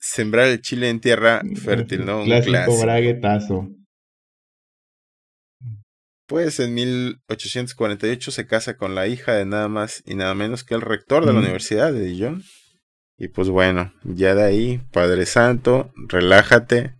[0.00, 2.22] Sembrar el chile en tierra fértil, ¿no?
[2.22, 3.68] Un clásico, braguetazo.
[6.26, 10.74] Pues en 1848 se casa con la hija de nada más y nada menos que
[10.74, 12.42] el rector de la Universidad de Dijon.
[13.16, 16.94] Y pues bueno, ya de ahí, Padre Santo, relájate,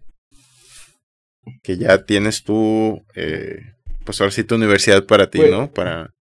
[1.63, 3.61] que ya tienes tu, eh,
[4.05, 5.73] pues ahora sí tu universidad para ti, pues ¿no?
[5.73, 6.15] Para,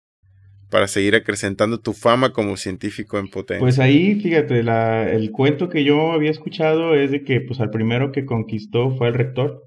[0.70, 3.61] para seguir acrecentando tu fama como científico en potencia.
[3.61, 7.70] Pues ahí, fíjate, la, el cuento que yo había escuchado es de que pues al
[7.70, 9.64] primero que conquistó fue el rector.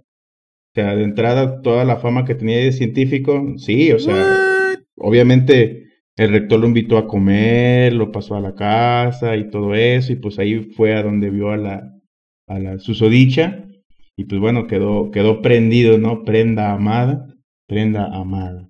[0.76, 5.83] O sea, de entrada toda la fama que tenía de científico, sí, o sea, obviamente
[6.15, 10.17] el rector lo invitó a comer, lo pasó a la casa y todo eso, y
[10.17, 11.91] pues ahí fue a donde vio a la,
[12.47, 13.65] a la susodicha,
[14.15, 16.23] y pues bueno, quedó, quedó prendido, ¿no?
[16.23, 17.28] Prenda amada,
[17.67, 18.69] prenda amada.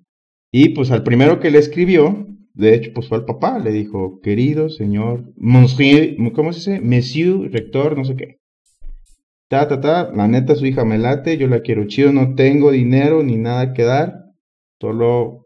[0.50, 4.20] Y pues al primero que le escribió, de hecho, pues fue al papá, le dijo,
[4.22, 6.80] querido señor, monsieur, ¿cómo se dice?
[6.80, 8.38] Monsieur, rector, no sé qué.
[9.50, 12.70] Ta, ta, ta, la neta su hija me late, yo la quiero chido, no tengo
[12.70, 14.32] dinero ni nada que dar,
[14.80, 15.43] solo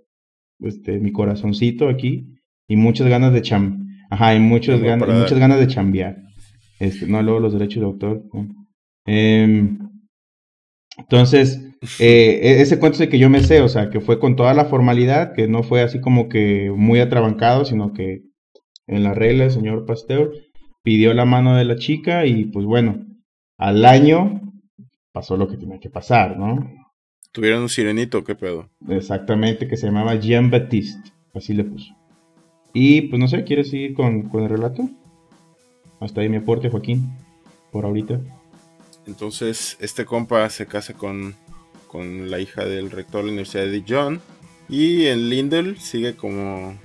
[0.61, 2.35] este, mi corazoncito aquí
[2.67, 6.17] y muchas ganas de cham, ajá, y muchas ganas, muchas ganas de chambear.
[6.79, 8.23] Este, no, luego los derechos de autor.
[9.07, 9.79] Em,
[10.97, 11.61] entonces,
[12.01, 14.37] eh, e-, ese cuento es el que yo me sé, o sea, que fue con
[14.37, 18.23] toda la formalidad, que no fue así como que muy atrabancado, sino que
[18.87, 20.33] en la regla el señor Pasteur
[20.83, 23.05] pidió la mano de la chica y pues bueno,
[23.59, 24.41] Al año
[25.13, 26.71] pasó lo que tenía que pasar, ¿no?
[27.39, 28.25] ¿Tuvieron un sirenito?
[28.25, 28.69] ¿Qué pedo?
[28.89, 31.13] Exactamente, que se llamaba Jean Baptiste.
[31.33, 31.95] Así le puso.
[32.73, 34.91] Y pues no sé, ¿quieres seguir con, el relato?
[36.01, 37.13] Hasta ahí mi aporte, Joaquín,
[37.71, 38.19] por ahorita.
[39.07, 41.37] Entonces, este compa se casa con,
[41.87, 44.21] con la hija del rector de la Universidad de Dijon.
[44.69, 46.77] Y en Lindell sigue como,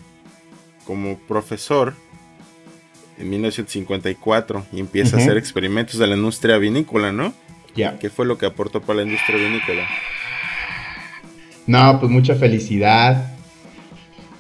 [0.86, 1.96] como profesor
[3.18, 7.34] en 1954 y empieza a hacer experimentos de la industria vinícola, ¿no?
[7.74, 7.98] Ya.
[7.98, 9.88] ¿Qué fue lo que aportó para la industria vinícola?
[11.68, 13.34] No, pues mucha felicidad,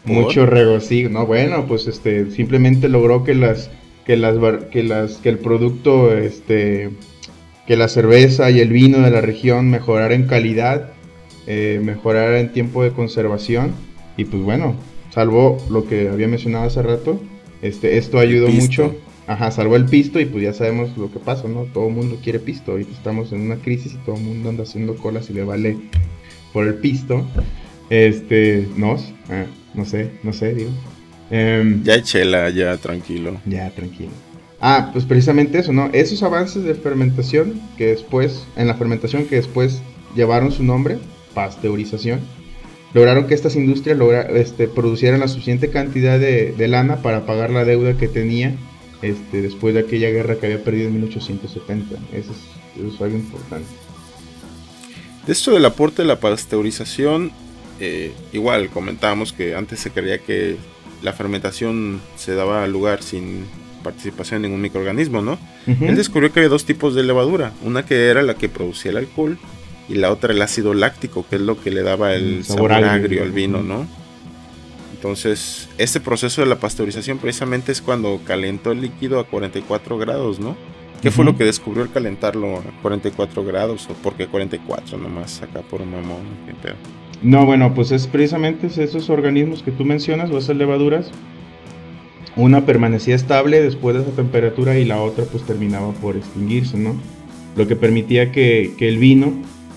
[0.06, 1.10] mucho regocijo.
[1.10, 3.70] No, bueno, pues este simplemente logró que las
[4.06, 4.36] que las
[4.72, 6.90] que las que el producto este
[7.66, 10.92] que la cerveza y el vino de la región mejorara en calidad,
[11.48, 13.72] eh, mejorara en tiempo de conservación
[14.18, 14.76] y pues bueno,
[15.12, 17.22] salvo lo que había mencionado hace rato,
[17.62, 18.96] este esto ayudó mucho.
[19.26, 21.64] Ajá, salvó el pisto y pues ya sabemos lo que pasa, ¿no?
[21.64, 22.74] Todo el mundo quiere pisto.
[22.74, 25.78] Ahorita estamos en una crisis y todo el mundo anda haciendo colas y le vale
[26.54, 27.26] por el pisto.
[27.90, 30.72] Este, nos, ah, no sé, no sé, digo.
[31.30, 33.42] Em, ya chela, ya tranquilo.
[33.46, 34.12] Ya tranquilo.
[34.62, 35.90] Ah, pues precisamente eso, ¿no?
[35.92, 39.82] Esos avances de fermentación que después, en la fermentación que después
[40.16, 41.00] llevaron su nombre,
[41.34, 42.22] pasteurización,
[42.94, 47.66] lograron que estas industrias logra, este, producieran la suficiente cantidad de, lana para pagar la
[47.66, 48.56] deuda que tenía
[49.02, 51.96] este, después de aquella guerra que había perdido en 1870.
[52.14, 53.68] Eso es, eso es algo importante.
[55.26, 57.32] De esto del aporte de la pasteurización,
[57.80, 60.58] eh, igual comentábamos que antes se creía que
[61.02, 63.46] la fermentación se daba lugar sin
[63.84, 65.38] participación de ningún microorganismo, ¿no?
[65.68, 68.98] Él descubrió que había dos tipos de levadura, una que era la que producía el
[68.98, 69.38] alcohol
[69.90, 73.24] y la otra el ácido láctico, que es lo que le daba el sabor, agrio,
[73.24, 73.86] al vino, ¿no?
[74.96, 80.40] Entonces, este proceso de la pasteurización precisamente es cuando calentó el líquido a 44 grados,
[80.40, 80.56] ¿no?
[81.04, 83.90] ¿Qué fue lo que descubrió el calentarlo a 44 grados?
[83.90, 86.22] ¿O por qué 44 nomás acá por un mamón?
[87.22, 91.12] No, bueno, pues es precisamente esos organismos que tú mencionas o esas levaduras.
[92.38, 96.96] Una permanecía estable después de esa temperatura y la otra pues terminaba por extinguirse, ¿no?
[97.58, 99.34] Lo que permitía que, el vino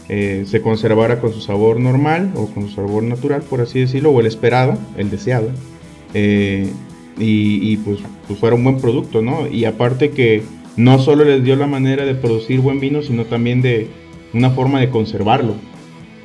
[0.09, 4.11] eh, se conservara con su sabor normal o con su sabor natural, por así decirlo,
[4.11, 5.51] o el esperado, el deseado.
[6.15, 6.71] Eh,
[7.19, 9.49] y, pues, pues fuera un buen producto, ¿no?
[9.49, 10.45] Y aparte que
[10.77, 13.89] no solo les dio la manera de producir buen vino, sino también de
[14.33, 15.55] una forma de conservarlo,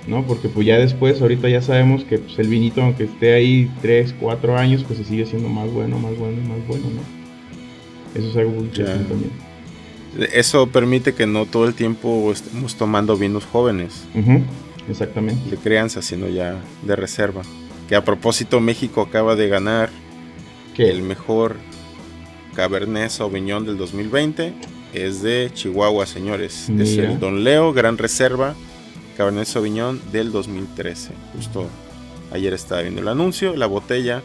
[0.08, 0.26] ¿no?
[0.26, 4.16] Porque pues ya después, ahorita ya sabemos que pues, el vinito, aunque esté ahí 3,
[4.20, 8.20] 4 años, pues se sigue siendo más bueno, más bueno y más bueno, ¿no?
[8.20, 9.32] Eso es algo muy interesante también.
[10.34, 14.04] Eso permite que no todo el tiempo estemos tomando vinos jóvenes.
[14.90, 15.50] Exactamente.
[15.50, 17.44] De crianza, sino ya de reserva.
[17.88, 19.90] Que a propósito, México acaba de ganar
[20.78, 21.58] el mejor
[22.56, 24.54] Cabernet Sauvignon del 2020
[24.94, 26.70] es de Chihuahua, señores.
[26.70, 28.56] Es el Don Leo Gran Reserva
[29.18, 31.12] Cabernet Sauvignon del 2013.
[31.36, 31.68] Justo
[32.32, 33.56] ayer estaba viendo el anuncio.
[33.56, 34.22] La botella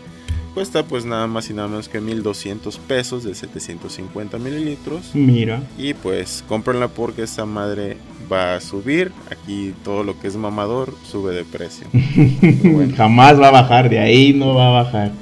[0.54, 5.14] cuesta pues nada más y nada menos que 1200 pesos de 750 mililitros.
[5.14, 5.62] Mira.
[5.76, 7.98] Y pues cómprenla porque esta madre
[8.32, 9.12] va a subir.
[9.30, 11.86] Aquí todo lo que es mamador sube de precio.
[12.96, 15.12] Jamás va a bajar, de ahí no va a bajar.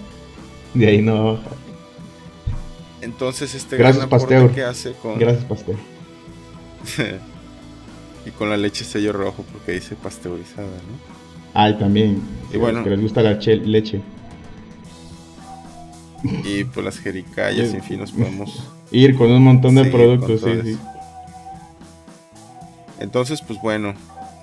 [0.73, 1.64] De ahí no va a bajar.
[3.05, 5.19] Entonces este Gracias, gran que hace con...
[5.19, 5.77] Gracias, Pasteur.
[8.27, 11.15] y con la leche sello rojo porque dice pasteurizada, ¿no?
[11.53, 12.23] Ay, también.
[12.53, 14.01] Y bueno, que les gusta la leche.
[16.45, 20.61] Y pues las jericayas, en fin, nos podemos ir con un montón de productos, sí,
[20.63, 20.79] sí.
[23.01, 23.95] Entonces, pues bueno,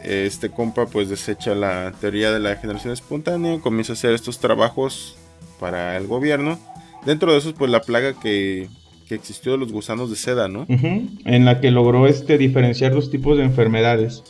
[0.04, 5.18] este compa pues desecha la teoría de la generación espontánea, comienza a hacer estos trabajos
[5.60, 6.60] para el gobierno
[7.06, 8.68] Dentro de eso, pues la plaga que,
[9.10, 10.66] existió de los gusanos de seda, ¿no?
[10.70, 14.24] En la que logró este, diferenciar dos tipos de enfermedades.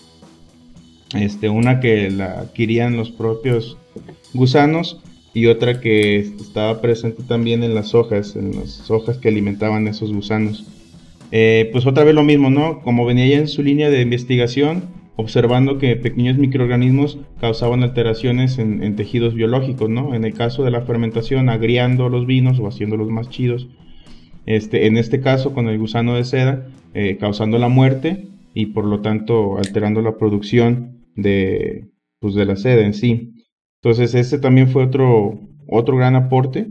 [1.13, 3.77] Este, una que la adquirían los propios
[4.34, 4.99] gusanos
[5.34, 10.12] y otra que estaba presente también en las hojas, en las hojas que alimentaban esos
[10.12, 10.65] gusanos.
[11.32, 12.82] Eh, pues otra vez lo mismo, ¿no?
[12.82, 14.86] Como venía ya en su línea de investigación,
[15.16, 20.16] observando que pequeños microorganismos causaban alteraciones en, tejidos biológicos, ¿no?
[20.16, 23.68] En el caso de la fermentación, agriando los vinos o haciéndolos más chidos.
[24.45, 28.86] Este, en este caso, con el gusano de seda, eh, causando la muerte y por
[28.86, 31.89] lo tanto alterando la producción de,
[32.20, 33.34] pues, de la seda en sí.
[33.84, 36.68] Entonces, este también fue otro, otro gran aporte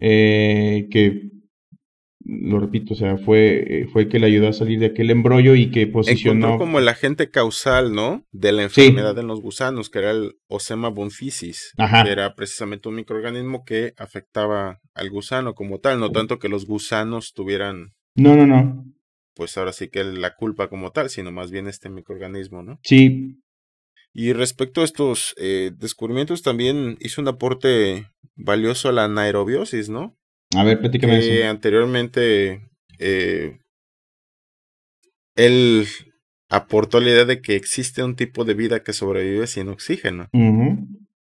[0.00, 1.27] eh, que
[2.28, 5.54] lo repito, o sea, fue, eh, fue que le ayudó a salir de aquel embrollo
[5.54, 6.46] y que posicionó.
[6.46, 8.26] Encontró como el agente causal, ¿no?
[8.32, 12.96] De la enfermedad en los gusanos, que era el Osema bonficis, que era precisamente un
[12.96, 17.94] microorganismo que afectaba al gusano como tal, no tanto que los gusanos tuvieran.
[18.14, 18.84] No, no, no.
[19.34, 22.78] pues ahora sí que la culpa como tal, sino más bien este microorganismo, ¿no?
[22.82, 23.40] Sí.
[24.12, 30.17] Y respecto a estos eh, descubrimientos, también hizo un aporte valioso a la anaerobiosis, ¿no?
[30.56, 30.80] A ver.
[30.90, 33.58] Que anteriormente eh,
[35.34, 35.86] él
[36.48, 40.28] aportó la idea de que existe un tipo de vida que sobrevive sin oxígeno.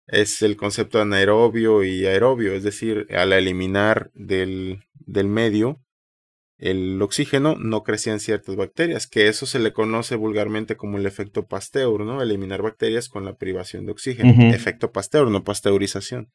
[0.07, 5.82] Es el concepto anaerobio y aerobio, es decir, al eliminar del, del medio
[6.57, 11.47] el oxígeno no crecían ciertas bacterias, que eso se le conoce vulgarmente como el efecto
[11.47, 12.21] Pasteur, ¿no?
[12.21, 14.32] Eliminar bacterias con la privación de oxígeno.
[14.53, 16.32] Efecto Pasteur, no pasteurización.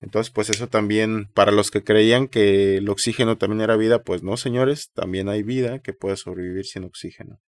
[0.00, 4.22] Entonces, pues eso también, para los que creían que el oxígeno también era vida, pues
[4.22, 7.40] no, señores, también hay vida que puede sobrevivir sin oxígeno.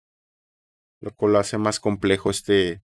[1.00, 2.82] Lo cual lo hace más complejo este,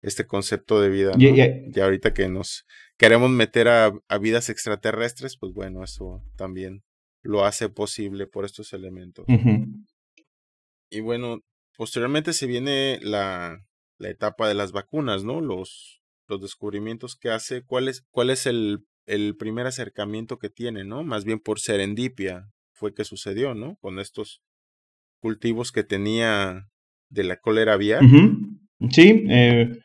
[0.00, 1.12] este concepto de vida.
[1.12, 1.18] ¿no?
[1.20, 2.66] Y ahorita que nos
[2.96, 6.84] queremos meter a, a vidas extraterrestres, pues bueno, eso también
[7.22, 9.26] lo hace posible por estos elementos.
[10.90, 11.40] Y bueno,
[11.76, 13.64] posteriormente se viene la,
[13.98, 15.40] la, etapa de las vacunas, ¿no?
[15.40, 15.99] Los,
[16.30, 21.04] los descubrimientos que hace, cuál es, cuál es el, el primer acercamiento que tiene, ¿no?
[21.04, 23.76] Más bien por serendipia fue que sucedió, ¿no?
[23.80, 24.40] Con estos
[25.20, 26.68] cultivos que tenía
[27.10, 28.00] de la cólera aviar.
[28.90, 29.78] Sí, eh,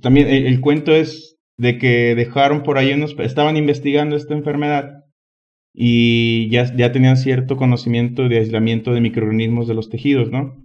[0.00, 5.04] también el, el, cuento es de que dejaron por ahí unos, estaban investigando esta enfermedad
[5.74, 10.62] y ya, ya tenían cierto conocimiento de aislamiento de microorganismos de los tejidos, ¿no?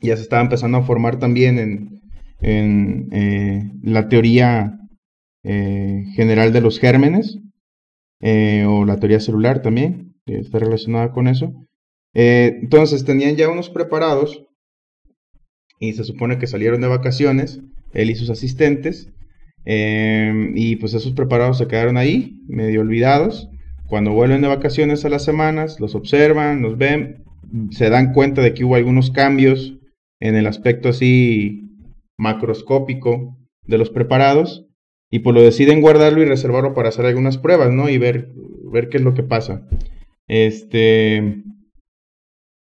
[0.00, 2.01] Ya se estaba empezando a formar también en,
[2.42, 4.78] en eh, la teoría
[5.44, 7.38] eh, general de los gérmenes,
[8.20, 11.52] eh, o la teoría celular también, que está relacionada con eso.
[12.14, 14.44] entonces tenían ya unos preparados
[15.80, 17.60] y se supone que salieron de vacaciones,
[17.92, 19.08] él y sus asistentes,
[19.64, 23.48] y pues esos preparados se quedaron ahí, medio olvidados,
[23.88, 27.24] cuando vuelven de vacaciones a las semanas, los observan, los ven,
[27.70, 29.74] se dan cuenta de que hubo algunos cambios
[30.20, 31.61] en el aspecto así
[32.22, 34.66] macroscópico de los preparados
[35.10, 37.88] y pues lo deciden guardarlo y reservarlo para hacer algunas pruebas, ¿no?
[37.88, 38.32] Y ver,
[38.72, 39.66] ver qué es lo que pasa.
[40.28, 41.42] Este,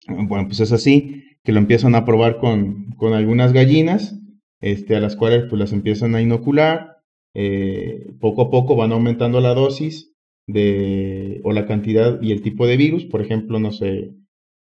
[0.08, 4.20] bueno, pues es así, que lo empiezan a probar con, con algunas gallinas,
[4.62, 6.98] este, a las cuales pues las empiezan a inocular,
[7.34, 10.14] eh, poco a poco van aumentando la dosis
[10.48, 13.06] de, o la cantidad y el tipo de virus.
[13.06, 14.12] Por ejemplo, no sé,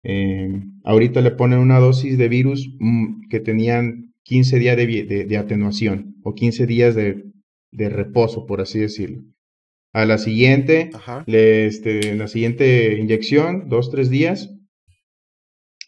[0.05, 5.37] eh, ahorita le ponen una dosis de virus mm, que tenían 15 días de, de,
[5.37, 7.25] atenuación o 15 días de,
[7.71, 9.23] de, reposo, por así decirlo.
[9.93, 10.91] A la siguiente,
[11.27, 14.51] le, este, en la siguiente inyección, dos, tres días,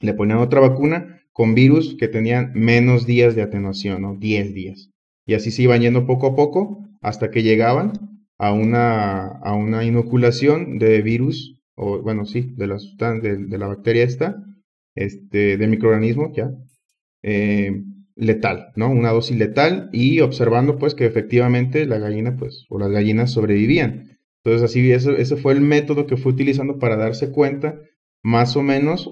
[0.00, 4.16] le ponían otra vacuna con virus que tenían menos días de atenuación, ¿no?
[4.16, 4.90] 10 días.
[5.26, 7.92] Y así se iban yendo poco a poco hasta que llegaban
[8.38, 13.66] a una, a una inoculación de virus, o bueno, sí, de la sustancia, de, la
[13.66, 14.42] bacteria esta,
[14.94, 16.50] este, del microorganismo, ya,
[17.22, 17.82] eh,
[18.16, 18.90] letal, ¿no?
[18.90, 24.18] Una dosis letal y observando pues que efectivamente la gallina, pues, o las gallinas sobrevivían.
[24.42, 27.78] Entonces así, eso, ese fue el método que fue utilizando para darse cuenta
[28.22, 29.10] más o menos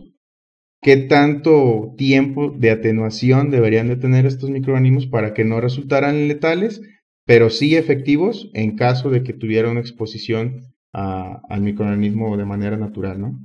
[0.80, 6.80] qué tanto tiempo de atenuación deberían de tener estos microorganismos para que no resultaran letales
[7.26, 10.60] pero sí efectivos en caso de que tuviera una exposición
[10.92, 13.40] al microorganismo de manera natural, ¿no?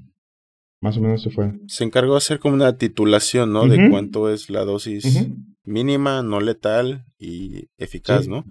[0.81, 1.53] Más o menos se fue.
[1.67, 3.67] Se encargó de hacer como una titulación, ¿no?
[3.67, 5.27] De cuánto es la dosis
[5.69, 8.43] mínima, no letal y eficaz, ¿no?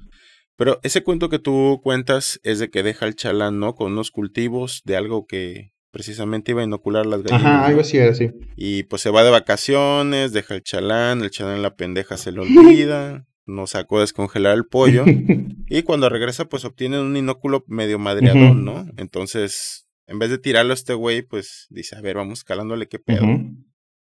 [0.57, 3.75] Pero ese cuento que tú cuentas es de que deja el chalán, ¿no?
[3.75, 7.45] Con unos cultivos de algo que precisamente iba a inocular las gallinas.
[7.45, 8.31] Ajá, algo así era, sí.
[8.57, 12.43] Y pues se va de vacaciones, deja el chalán, el chalán la pendeja se lo
[12.43, 15.05] olvida, no sacó a descongelar el pollo.
[15.69, 18.87] y cuando regresa, pues obtiene un inóculo medio madreadón, ¿no?
[18.97, 22.99] Entonces, en vez de tirarlo a este güey, pues dice, a ver, vamos calándole qué
[22.99, 23.27] pedo.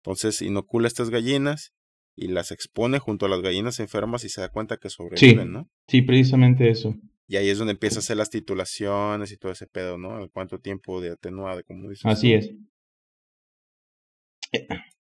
[0.02, 1.74] Entonces inocula estas gallinas
[2.18, 5.70] y las expone junto a las gallinas enfermas y se da cuenta que sobreviven, ¿no?
[5.88, 6.96] Sí, precisamente eso.
[7.28, 10.28] Y ahí es donde empieza a hacer las titulaciones y todo ese pedo, ¿no?
[10.34, 12.06] cuánto tiempo de atenuada, como dices.
[12.06, 12.52] Así es.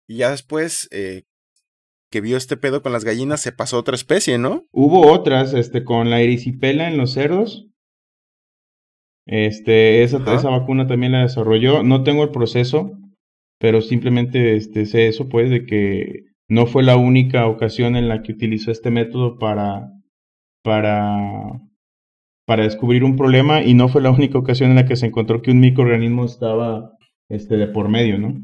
[0.08, 1.24] Y ya después, eh,
[2.12, 4.66] que vio este pedo con las gallinas se pasó a otra especie, ¿no?
[4.72, 7.68] Hubo otras, este, con la erisipela en los cerdos.
[9.26, 11.84] Este, esa, esa vacuna también la desarrolló.
[11.84, 12.92] No tengo el proceso,
[13.60, 18.22] pero simplemente este, sé eso, pues, de que no fue la única ocasión en la
[18.24, 19.92] que utilizó este método para,
[20.64, 21.62] para,
[22.46, 25.42] para descubrir un problema y no fue la única ocasión en la que se encontró
[25.42, 26.92] que un microorganismo estaba
[27.30, 28.44] este, de por medio, ¿no?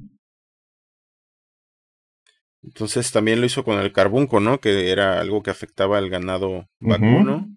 [2.64, 4.60] Entonces también lo hizo con el carbunco, ¿no?
[4.60, 7.48] Que era algo que afectaba al ganado vacuno.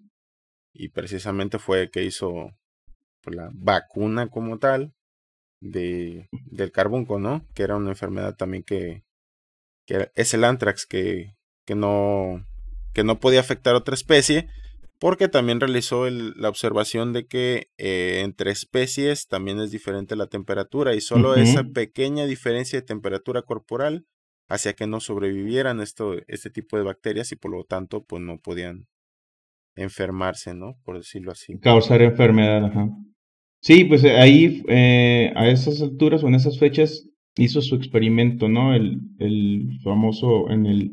[0.73, 2.51] Y precisamente fue que hizo
[3.21, 4.93] pues, la vacuna como tal.
[5.61, 7.45] de, del carbunco, ¿no?
[7.53, 9.03] Que era una enfermedad también que,
[9.89, 11.33] que es el anthrax, que,
[11.65, 12.45] que, no,
[12.93, 14.47] que no podía afectar a otra especie,
[14.99, 20.93] porque también realizó la observación de que eh, entre especies también es diferente la temperatura
[20.93, 24.05] y solo esa pequeña diferencia de temperatura corporal
[24.47, 28.37] hacía que no sobrevivieran esto, este tipo de bacterias y por lo tanto pues no
[28.37, 28.85] podían
[29.75, 30.77] enfermarse, ¿no?
[30.83, 31.57] Por decirlo así.
[31.59, 32.89] Causar enfermedad, ajá.
[33.61, 34.63] Sí, pues eh, ahí
[35.35, 37.09] a esas alturas o en esas fechas
[37.39, 38.73] hizo su experimento, ¿no?
[38.73, 40.91] El, famoso en el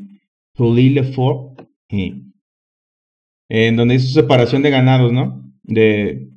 [0.55, 5.45] Pouilly Fort, en donde hizo separación de ganados, ¿no?
[5.63, 6.29] De,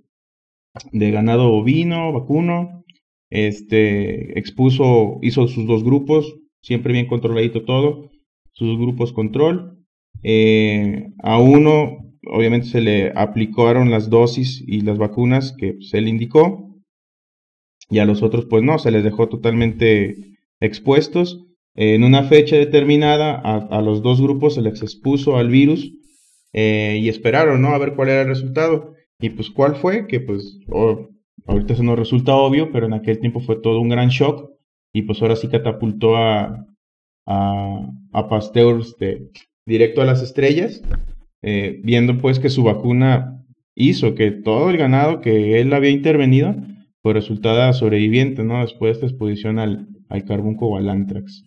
[0.92, 2.84] de ganado bovino, vacuno,
[3.30, 8.12] este, expuso, hizo sus dos grupos, siempre bien controladito todo,
[8.52, 9.78] sus grupos control.
[10.24, 16.10] Eh, a uno, obviamente, se le aplicaron las dosis y las vacunas que se le
[16.10, 16.69] indicó,
[17.90, 21.46] y a los otros, pues no, se les dejó totalmente expuestos.
[21.76, 25.94] en una fecha determinada, a, los dos grupos se les expuso al virus
[26.54, 27.70] eh, y esperaron, ¿no?
[27.70, 28.94] A ver cuál era el resultado.
[29.20, 30.08] Y pues, ¿cuál fue?
[30.08, 30.60] Que pues,
[31.46, 34.52] ahorita eso no resulta obvio, pero en aquel tiempo fue todo un gran shock
[34.94, 36.66] y pues ahora sí catapultó a,
[37.26, 39.30] a, a Pasteur este,
[39.66, 40.82] directo a las estrellas,
[41.42, 43.44] eh, viendo pues que su vacuna
[43.76, 46.56] hizo que todo el ganado que él había intervenido
[47.10, 48.62] pues resultada sobreviviente, ¿no?
[48.62, 51.44] Después de esta exposición al, al carbunco o al antrax.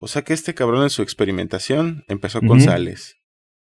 [0.00, 3.16] O sea que este cabrón en su experimentación empezó con sales,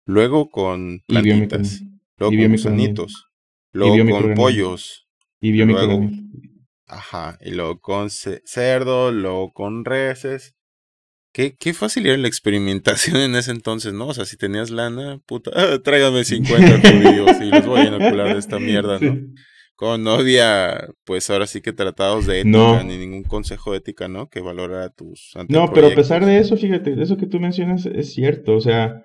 [0.04, 1.82] luego con plantitas,
[2.18, 3.30] luego con gusanitos,
[3.72, 5.08] luego con pollos,
[5.40, 6.08] y luego,
[6.86, 10.54] Ajá, y luego con cerdo, luego con reses.
[11.32, 14.06] Qué, qué fácil era la experimentación en ese entonces, ¿no?
[14.06, 15.50] O sea, si tenías lana, puta,
[15.82, 19.18] tráigame 50 judíos y los voy a inocular de esta mierda, ¿no?
[19.76, 24.06] Con no había, pues ahora sí que tratados de ética, ni ningún consejo de ética,
[24.06, 24.28] ¿no?
[24.28, 28.14] Que valorara tus No, pero a pesar de eso, fíjate, eso que tú mencionas es
[28.14, 29.04] cierto, o sea,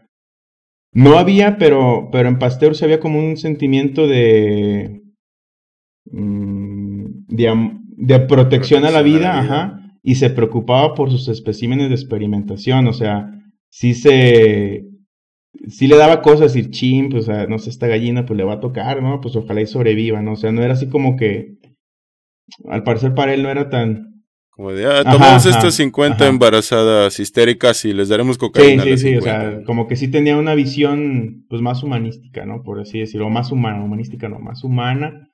[0.93, 5.01] no había, pero, pero en Pasteur se había como un sentimiento de...
[6.11, 12.88] Mm, de, protección, a la vida, ajá, y se preocupaba por sus especímenes de experimentación,
[12.88, 13.30] o sea,
[13.70, 14.89] sí se,
[15.68, 18.60] sí le daba cosas, decir, chim, pues, no sé, esta gallina, pues le va a
[18.60, 19.22] tocar, ¿no?
[19.22, 20.34] Pues ojalá y sobreviva, ¿no?
[20.34, 21.58] O sea, no era así como que,
[22.68, 24.24] al parecer para él no era tan...
[24.52, 28.84] Como de, ah, tomamos estas 50 embarazadas histéricas y les daremos cocaína.
[28.84, 32.62] Sí, sí, sí, o sea, como que sí tenía una visión, pues, más humanística, ¿no?
[32.64, 35.30] Por así decirlo, más humana, humanística no, más humana,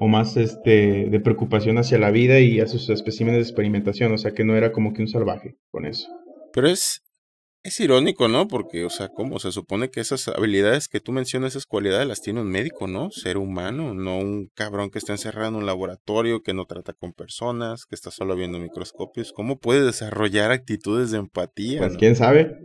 [0.00, 4.18] o más, este, de preocupación hacia la vida y a sus especímenes de experimentación, o
[4.18, 6.08] sea, que no era como que un salvaje con eso.
[6.52, 7.03] Pero es,
[7.64, 8.46] es irónico, ¿no?
[8.46, 9.38] Porque, o sea, ¿cómo?
[9.38, 13.10] Se supone que esas habilidades que tú mencionas, esas cualidades las tiene un médico, ¿no?
[13.10, 17.14] Ser humano, no un cabrón que está encerrado en un laboratorio, que no trata con
[17.14, 19.32] personas, que está solo viendo microscopios.
[19.32, 21.80] ¿Cómo puede desarrollar actitudes de empatía?
[21.80, 22.58] Pues quién sabe,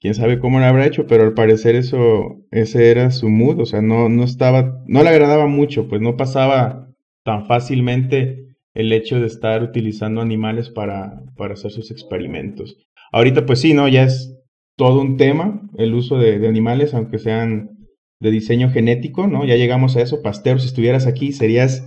[0.00, 3.66] quién sabe cómo lo habrá hecho, pero al parecer eso, ese era su mood, o
[3.66, 6.88] sea, no, no estaba, no le agradaba mucho, pues no pasaba
[7.22, 12.78] tan fácilmente el hecho de estar utilizando animales para, para hacer sus experimentos.
[13.12, 13.88] Ahorita pues sí, ¿no?
[13.88, 14.37] Ya es
[14.78, 17.76] todo un tema el uso de, animales, aunque sean
[18.20, 19.44] de diseño genético, ¿no?
[19.44, 20.22] Ya llegamos a eso.
[20.22, 21.86] Pasteur, si estuvieras aquí, serías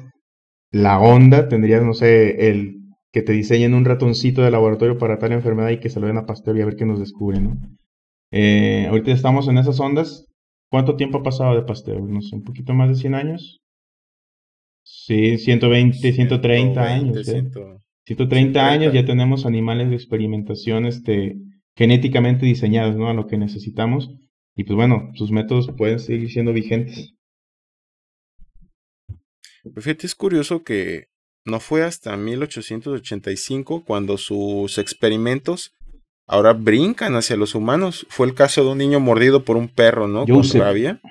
[0.71, 2.75] la onda, tendrías, no sé, el
[3.13, 6.17] que te diseñen un ratoncito de laboratorio para tal enfermedad y que se lo den
[6.17, 7.57] a Pasteur y a ver qué nos descubre, ¿no?
[8.31, 10.27] Eh, ahorita estamos en esas ondas.
[10.69, 12.01] ¿Cuánto tiempo ha pasado de Pasteur?
[12.01, 13.61] No sé, un poquito más de 100 años.
[14.83, 17.25] Sí, 120, 130 años.
[18.05, 21.37] 130 años ya tenemos animales de experimentación, este,
[21.75, 23.09] genéticamente diseñados, ¿no?
[23.09, 24.09] A lo que necesitamos.
[24.55, 27.13] Y pues bueno, sus métodos pueden seguir siendo vigentes.
[29.63, 31.07] Pues fíjate, es curioso que
[31.45, 35.73] no fue hasta 1885 cuando sus experimentos
[36.27, 38.05] ahora brincan hacia los humanos.
[38.09, 40.25] Fue el caso de un niño mordido por un perro, ¿no?
[40.25, 41.01] Con rabia.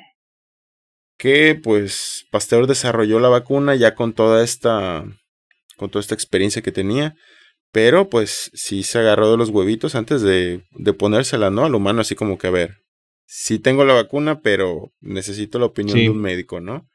[1.18, 5.04] Que pues Pasteur desarrolló la vacuna ya con toda esta
[5.76, 7.16] con toda esta experiencia que tenía
[7.72, 11.64] pero pues sí se agarró de los huevitos antes de, de ponérsela, ¿no?
[11.64, 12.78] Al humano, así como que, a ver,
[13.26, 16.88] sí tengo la vacuna, pero necesito la opinión de un médico, ¿no?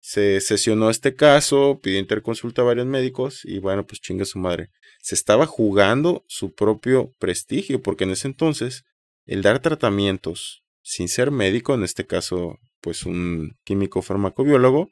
[0.00, 4.70] Se sesionó este caso, pidió interconsulta a varios médicos y bueno, pues chinga su madre.
[5.02, 8.84] Se estaba jugando su propio prestigio, porque en ese entonces
[9.26, 14.90] el dar tratamientos sin ser médico, en este caso, pues un químico farmacobiólogo,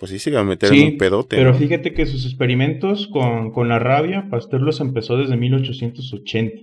[0.00, 1.36] pues sí se iba a meter en un pedote.
[1.36, 6.62] Pero fíjate que sus experimentos con, con, la rabia, Pasteur los empezó desde 1880.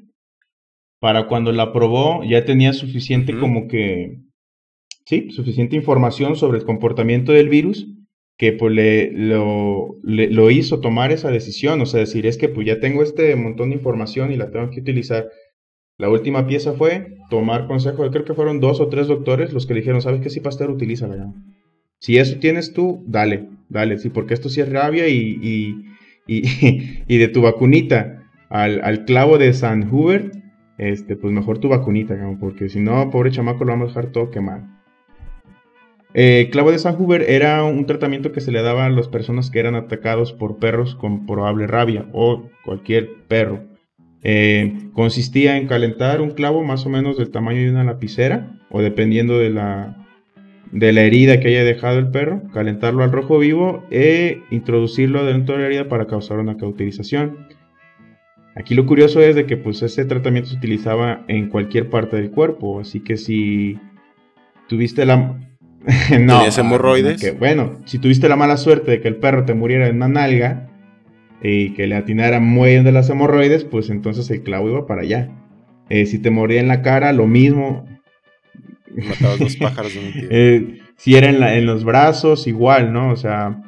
[1.00, 4.18] Para cuando la probó, ya tenía suficiente como que.
[5.06, 7.88] Sí, suficiente información sobre el comportamiento del virus
[8.38, 12.68] que pues le lo, lo, hizo tomar esa decisión, o sea, decir, es que pues
[12.68, 15.30] ya tengo este montón de información y la tengo que utilizar.
[15.98, 19.74] La última pieza fue tomar consejo, creo que fueron dos o tres doctores los que
[19.74, 20.30] le dijeron, ¿sabes qué?
[20.30, 21.34] Si Pasteur, utilízala ya.
[22.00, 25.40] Si eso tienes tú, dale, dale, sí, porque esto sí es rabia y,
[26.28, 26.44] y,
[27.08, 30.36] y, de tu vacunita al, al, clavo de San Hubert,
[30.78, 34.30] este, pues mejor tu vacunita, porque si no, pobre chamaco, lo vamos a dejar todo
[34.30, 34.78] quemado.
[36.14, 39.52] Eh, clavo de San Hoover era un tratamiento que se le daba a las personas
[39.52, 43.66] que eran atacados por perros con probable rabia o cualquier perro.
[44.24, 48.82] Eh, consistía en calentar un clavo más o menos del tamaño de una lapicera o
[48.82, 50.07] dependiendo de la,
[50.72, 55.56] de la herida que haya dejado el perro, calentarlo al rojo vivo e introducirlo dentro
[55.56, 57.48] de la herida para causar una cauterización.
[58.56, 62.32] Aquí lo curioso es de que pues ese tratamiento se utilizaba en cualquier parte del
[62.32, 63.80] cuerpo, así que si
[64.68, 65.18] tuviste la
[66.20, 66.38] no.
[66.38, 67.38] ¿Tenías hemorroides?
[67.40, 70.70] bueno, si tuviste la mala suerte de que el perro te muriera en una nalga
[71.42, 75.02] y que le atinara muy bien de las hemorroides, pues entonces el clavo iba para
[75.02, 75.30] allá.
[75.90, 77.86] Eh, si te moría en la cara, lo mismo.
[78.98, 80.28] Matabas dos pájaros de un tiro.
[80.30, 83.12] Eh, si era en, los brazos, igual, ¿no?
[83.12, 83.62] O sea,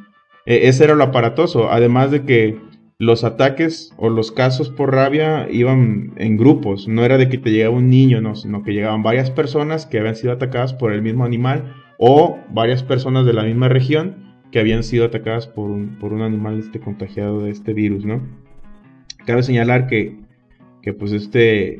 [0.45, 1.71] e, ese era lo aparatoso.
[1.71, 2.57] Además de que
[2.99, 6.87] los ataques o los casos por rabia iban en grupos.
[6.87, 9.99] No era de que te llegaba un niño, no, sino que llegaban varias personas que
[9.99, 14.59] habían sido atacadas por el mismo animal o varias personas de la misma región que
[14.59, 18.21] habían sido atacadas por un, por un animal este, contagiado de este virus, ¿no?
[19.25, 20.17] Cabe señalar que,
[20.81, 21.79] que pues este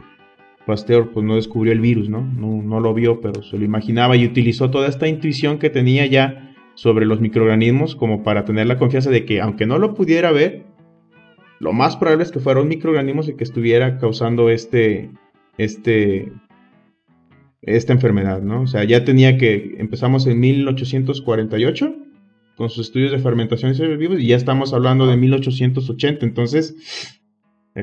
[0.66, 2.22] Pasteur pues no descubrió el virus, ¿no?
[2.22, 2.62] ¿no?
[2.62, 6.56] No lo vio, pero se lo imaginaba y utilizó toda esta intuición que tenía ya
[6.76, 10.66] sobre los microorganismos como para tener la confianza de que aunque no lo pudiera ver,
[11.60, 15.12] lo más probable es que fuera un microorganismo que estuviera causando este,
[15.58, 16.32] este
[17.62, 18.62] esta enfermedad, ¿no?
[18.62, 21.96] O sea, ya tenía que, empezamos en 1848
[22.56, 27.19] con sus estudios de fermentación de seres vivos y ya estamos hablando de 1880, entonces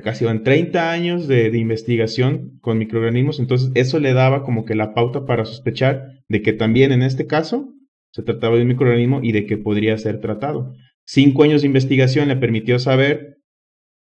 [0.03, 4.95] casi van 30 años de, investigación con microorganismos, entonces eso le daba como que la
[4.95, 7.73] pauta para sospechar de que también en este caso
[8.13, 10.73] se trataba de un microorganismo y de que podría ser tratado.
[11.05, 13.39] Cinco años de investigación le permitió saber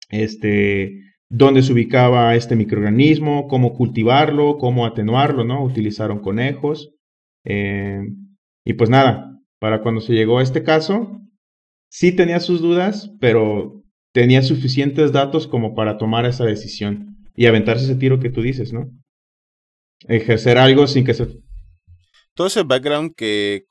[0.10, 5.64] este, dónde se ubicaba este microorganismo, cómo cultivarlo, cómo atenuarlo, ¿no?
[5.64, 6.94] Utilizaron conejos.
[7.46, 8.02] Eh,
[8.66, 11.22] y pues nada, para cuando se llegó a este caso,
[11.90, 13.81] sí tenía sus dudas, pero
[14.12, 18.74] tenía suficientes datos como para tomar esa decisión y aventarse ese tiro que tú dices,
[18.74, 18.90] ¿no?
[20.08, 21.28] Ejercer algo sin que se...
[22.34, 23.66] Todo ese background que,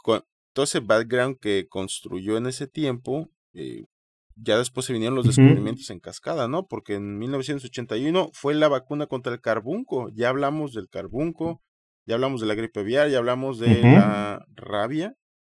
[0.52, 3.84] todo ese background que construyó en ese tiempo, eh,
[4.36, 6.66] ya después se vinieron los descubrimientos en cascada, ¿no?
[6.66, 10.10] Porque en 1981 fue la vacuna contra el carbunco.
[10.14, 11.62] Ya hablamos del carbunco,
[12.06, 15.14] ya hablamos de la gripe aviar, ya hablamos de la rabia.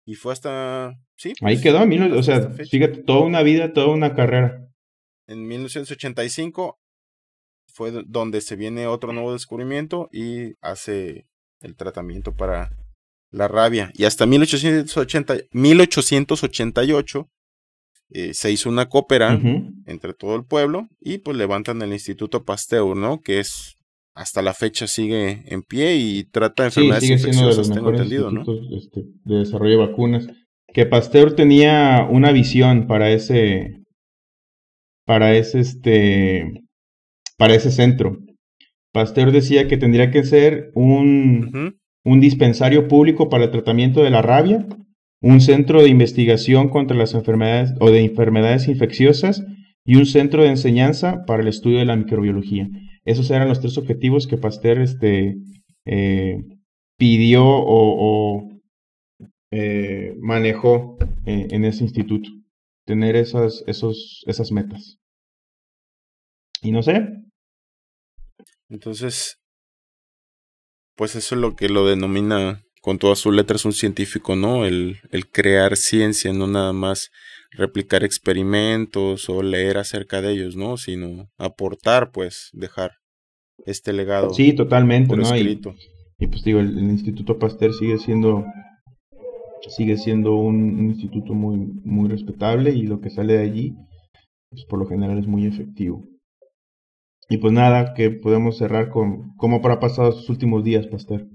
[0.07, 0.95] Y fue hasta.
[1.16, 1.35] Sí.
[1.43, 4.69] Ahí pues, quedó, o sea, fíjate, toda una vida, toda una carrera.
[5.31, 6.81] En 1985
[7.68, 11.28] fue donde se viene otro nuevo descubrimiento y hace
[11.61, 12.72] el tratamiento para
[13.31, 13.93] la rabia.
[13.95, 17.31] Y hasta 1880, 1888
[18.11, 19.41] eh, se hizo una cópera
[19.87, 23.20] entre todo el pueblo y pues levantan el Instituto Pasteur, ¿no?
[23.20, 23.76] Que es
[24.16, 28.45] hasta la fecha sigue en pie y trata enfermedades sí, infecciosas, de tengo entendido, ¿no?
[28.76, 30.26] Este, de desarrollo de vacunas.
[30.74, 33.80] Que Pasteur tenía una visión para ese
[35.11, 36.62] para ese este
[37.36, 38.16] para ese centro.
[38.92, 44.22] Pasteur decía que tendría que ser un, un dispensario público para el tratamiento de la
[44.22, 44.68] rabia
[45.20, 49.44] un centro de investigación contra las enfermedades o de enfermedades infecciosas
[49.84, 52.68] y un centro de enseñanza para el estudio de la microbiología.
[53.04, 55.38] Esos eran los tres objetivos que Pasteur este,
[55.86, 56.36] eh,
[56.96, 58.48] pidió o,
[59.50, 62.30] eh, manejó eh, en ese instituto.
[62.86, 64.99] Tener esas, esos, esas metas.
[66.62, 67.08] Y no sé.
[68.68, 69.38] Entonces,
[70.96, 74.64] pues eso es lo que lo denomina con todas sus letras un científico, ¿no?
[74.64, 77.11] El, el crear ciencia, no nada más
[77.52, 80.76] replicar experimentos o leer acerca de ellos, ¿no?
[80.76, 82.92] Sino aportar, pues, dejar
[83.66, 84.32] este legado.
[84.32, 85.22] Sí, totalmente, ¿no?
[85.22, 85.74] Escrito.
[86.18, 88.44] Y, pues digo, el, Instituto Pasteur sigue siendo
[89.68, 93.74] sigue siendo un, instituto muy, muy respetable y lo que sale de allí,
[94.50, 96.09] pues por lo general es muy efectivo.
[97.31, 101.26] Y pues nada, que podemos cerrar con cómo para pasado sus últimos días, Pasteur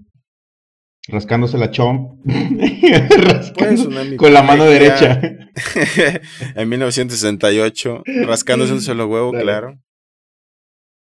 [1.07, 2.21] rascándose la chom
[3.57, 3.87] pues,
[4.17, 5.21] con la mano derecha.
[6.55, 9.79] en 1968, rascándose un solo huevo, claro.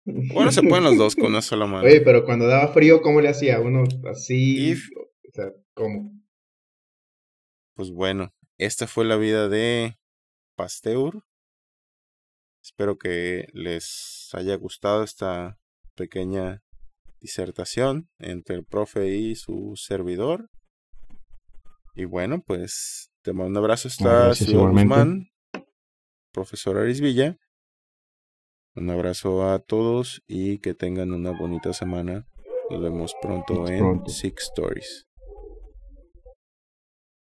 [0.05, 1.85] Bueno, se pueden los dos con una sola mano.
[1.85, 3.61] Oye, pero cuando daba frío, ¿cómo le hacía?
[3.61, 4.73] Uno así.
[4.73, 6.11] O sea, ¿cómo?
[7.75, 9.97] Pues bueno, esta fue la vida de
[10.57, 11.23] Pasteur.
[12.61, 15.57] Espero que les haya gustado esta
[15.95, 16.63] pequeña
[17.19, 20.49] disertación entre el profe y su servidor.
[21.95, 25.29] Y bueno, pues te mando un abrazo hasta Ciudad Guzmán,
[26.31, 27.37] profesor Aris Villa.
[28.75, 32.27] Un abrazo a todos y que tengan una bonita semana.
[32.69, 35.07] Nos vemos pronto en Six Stories.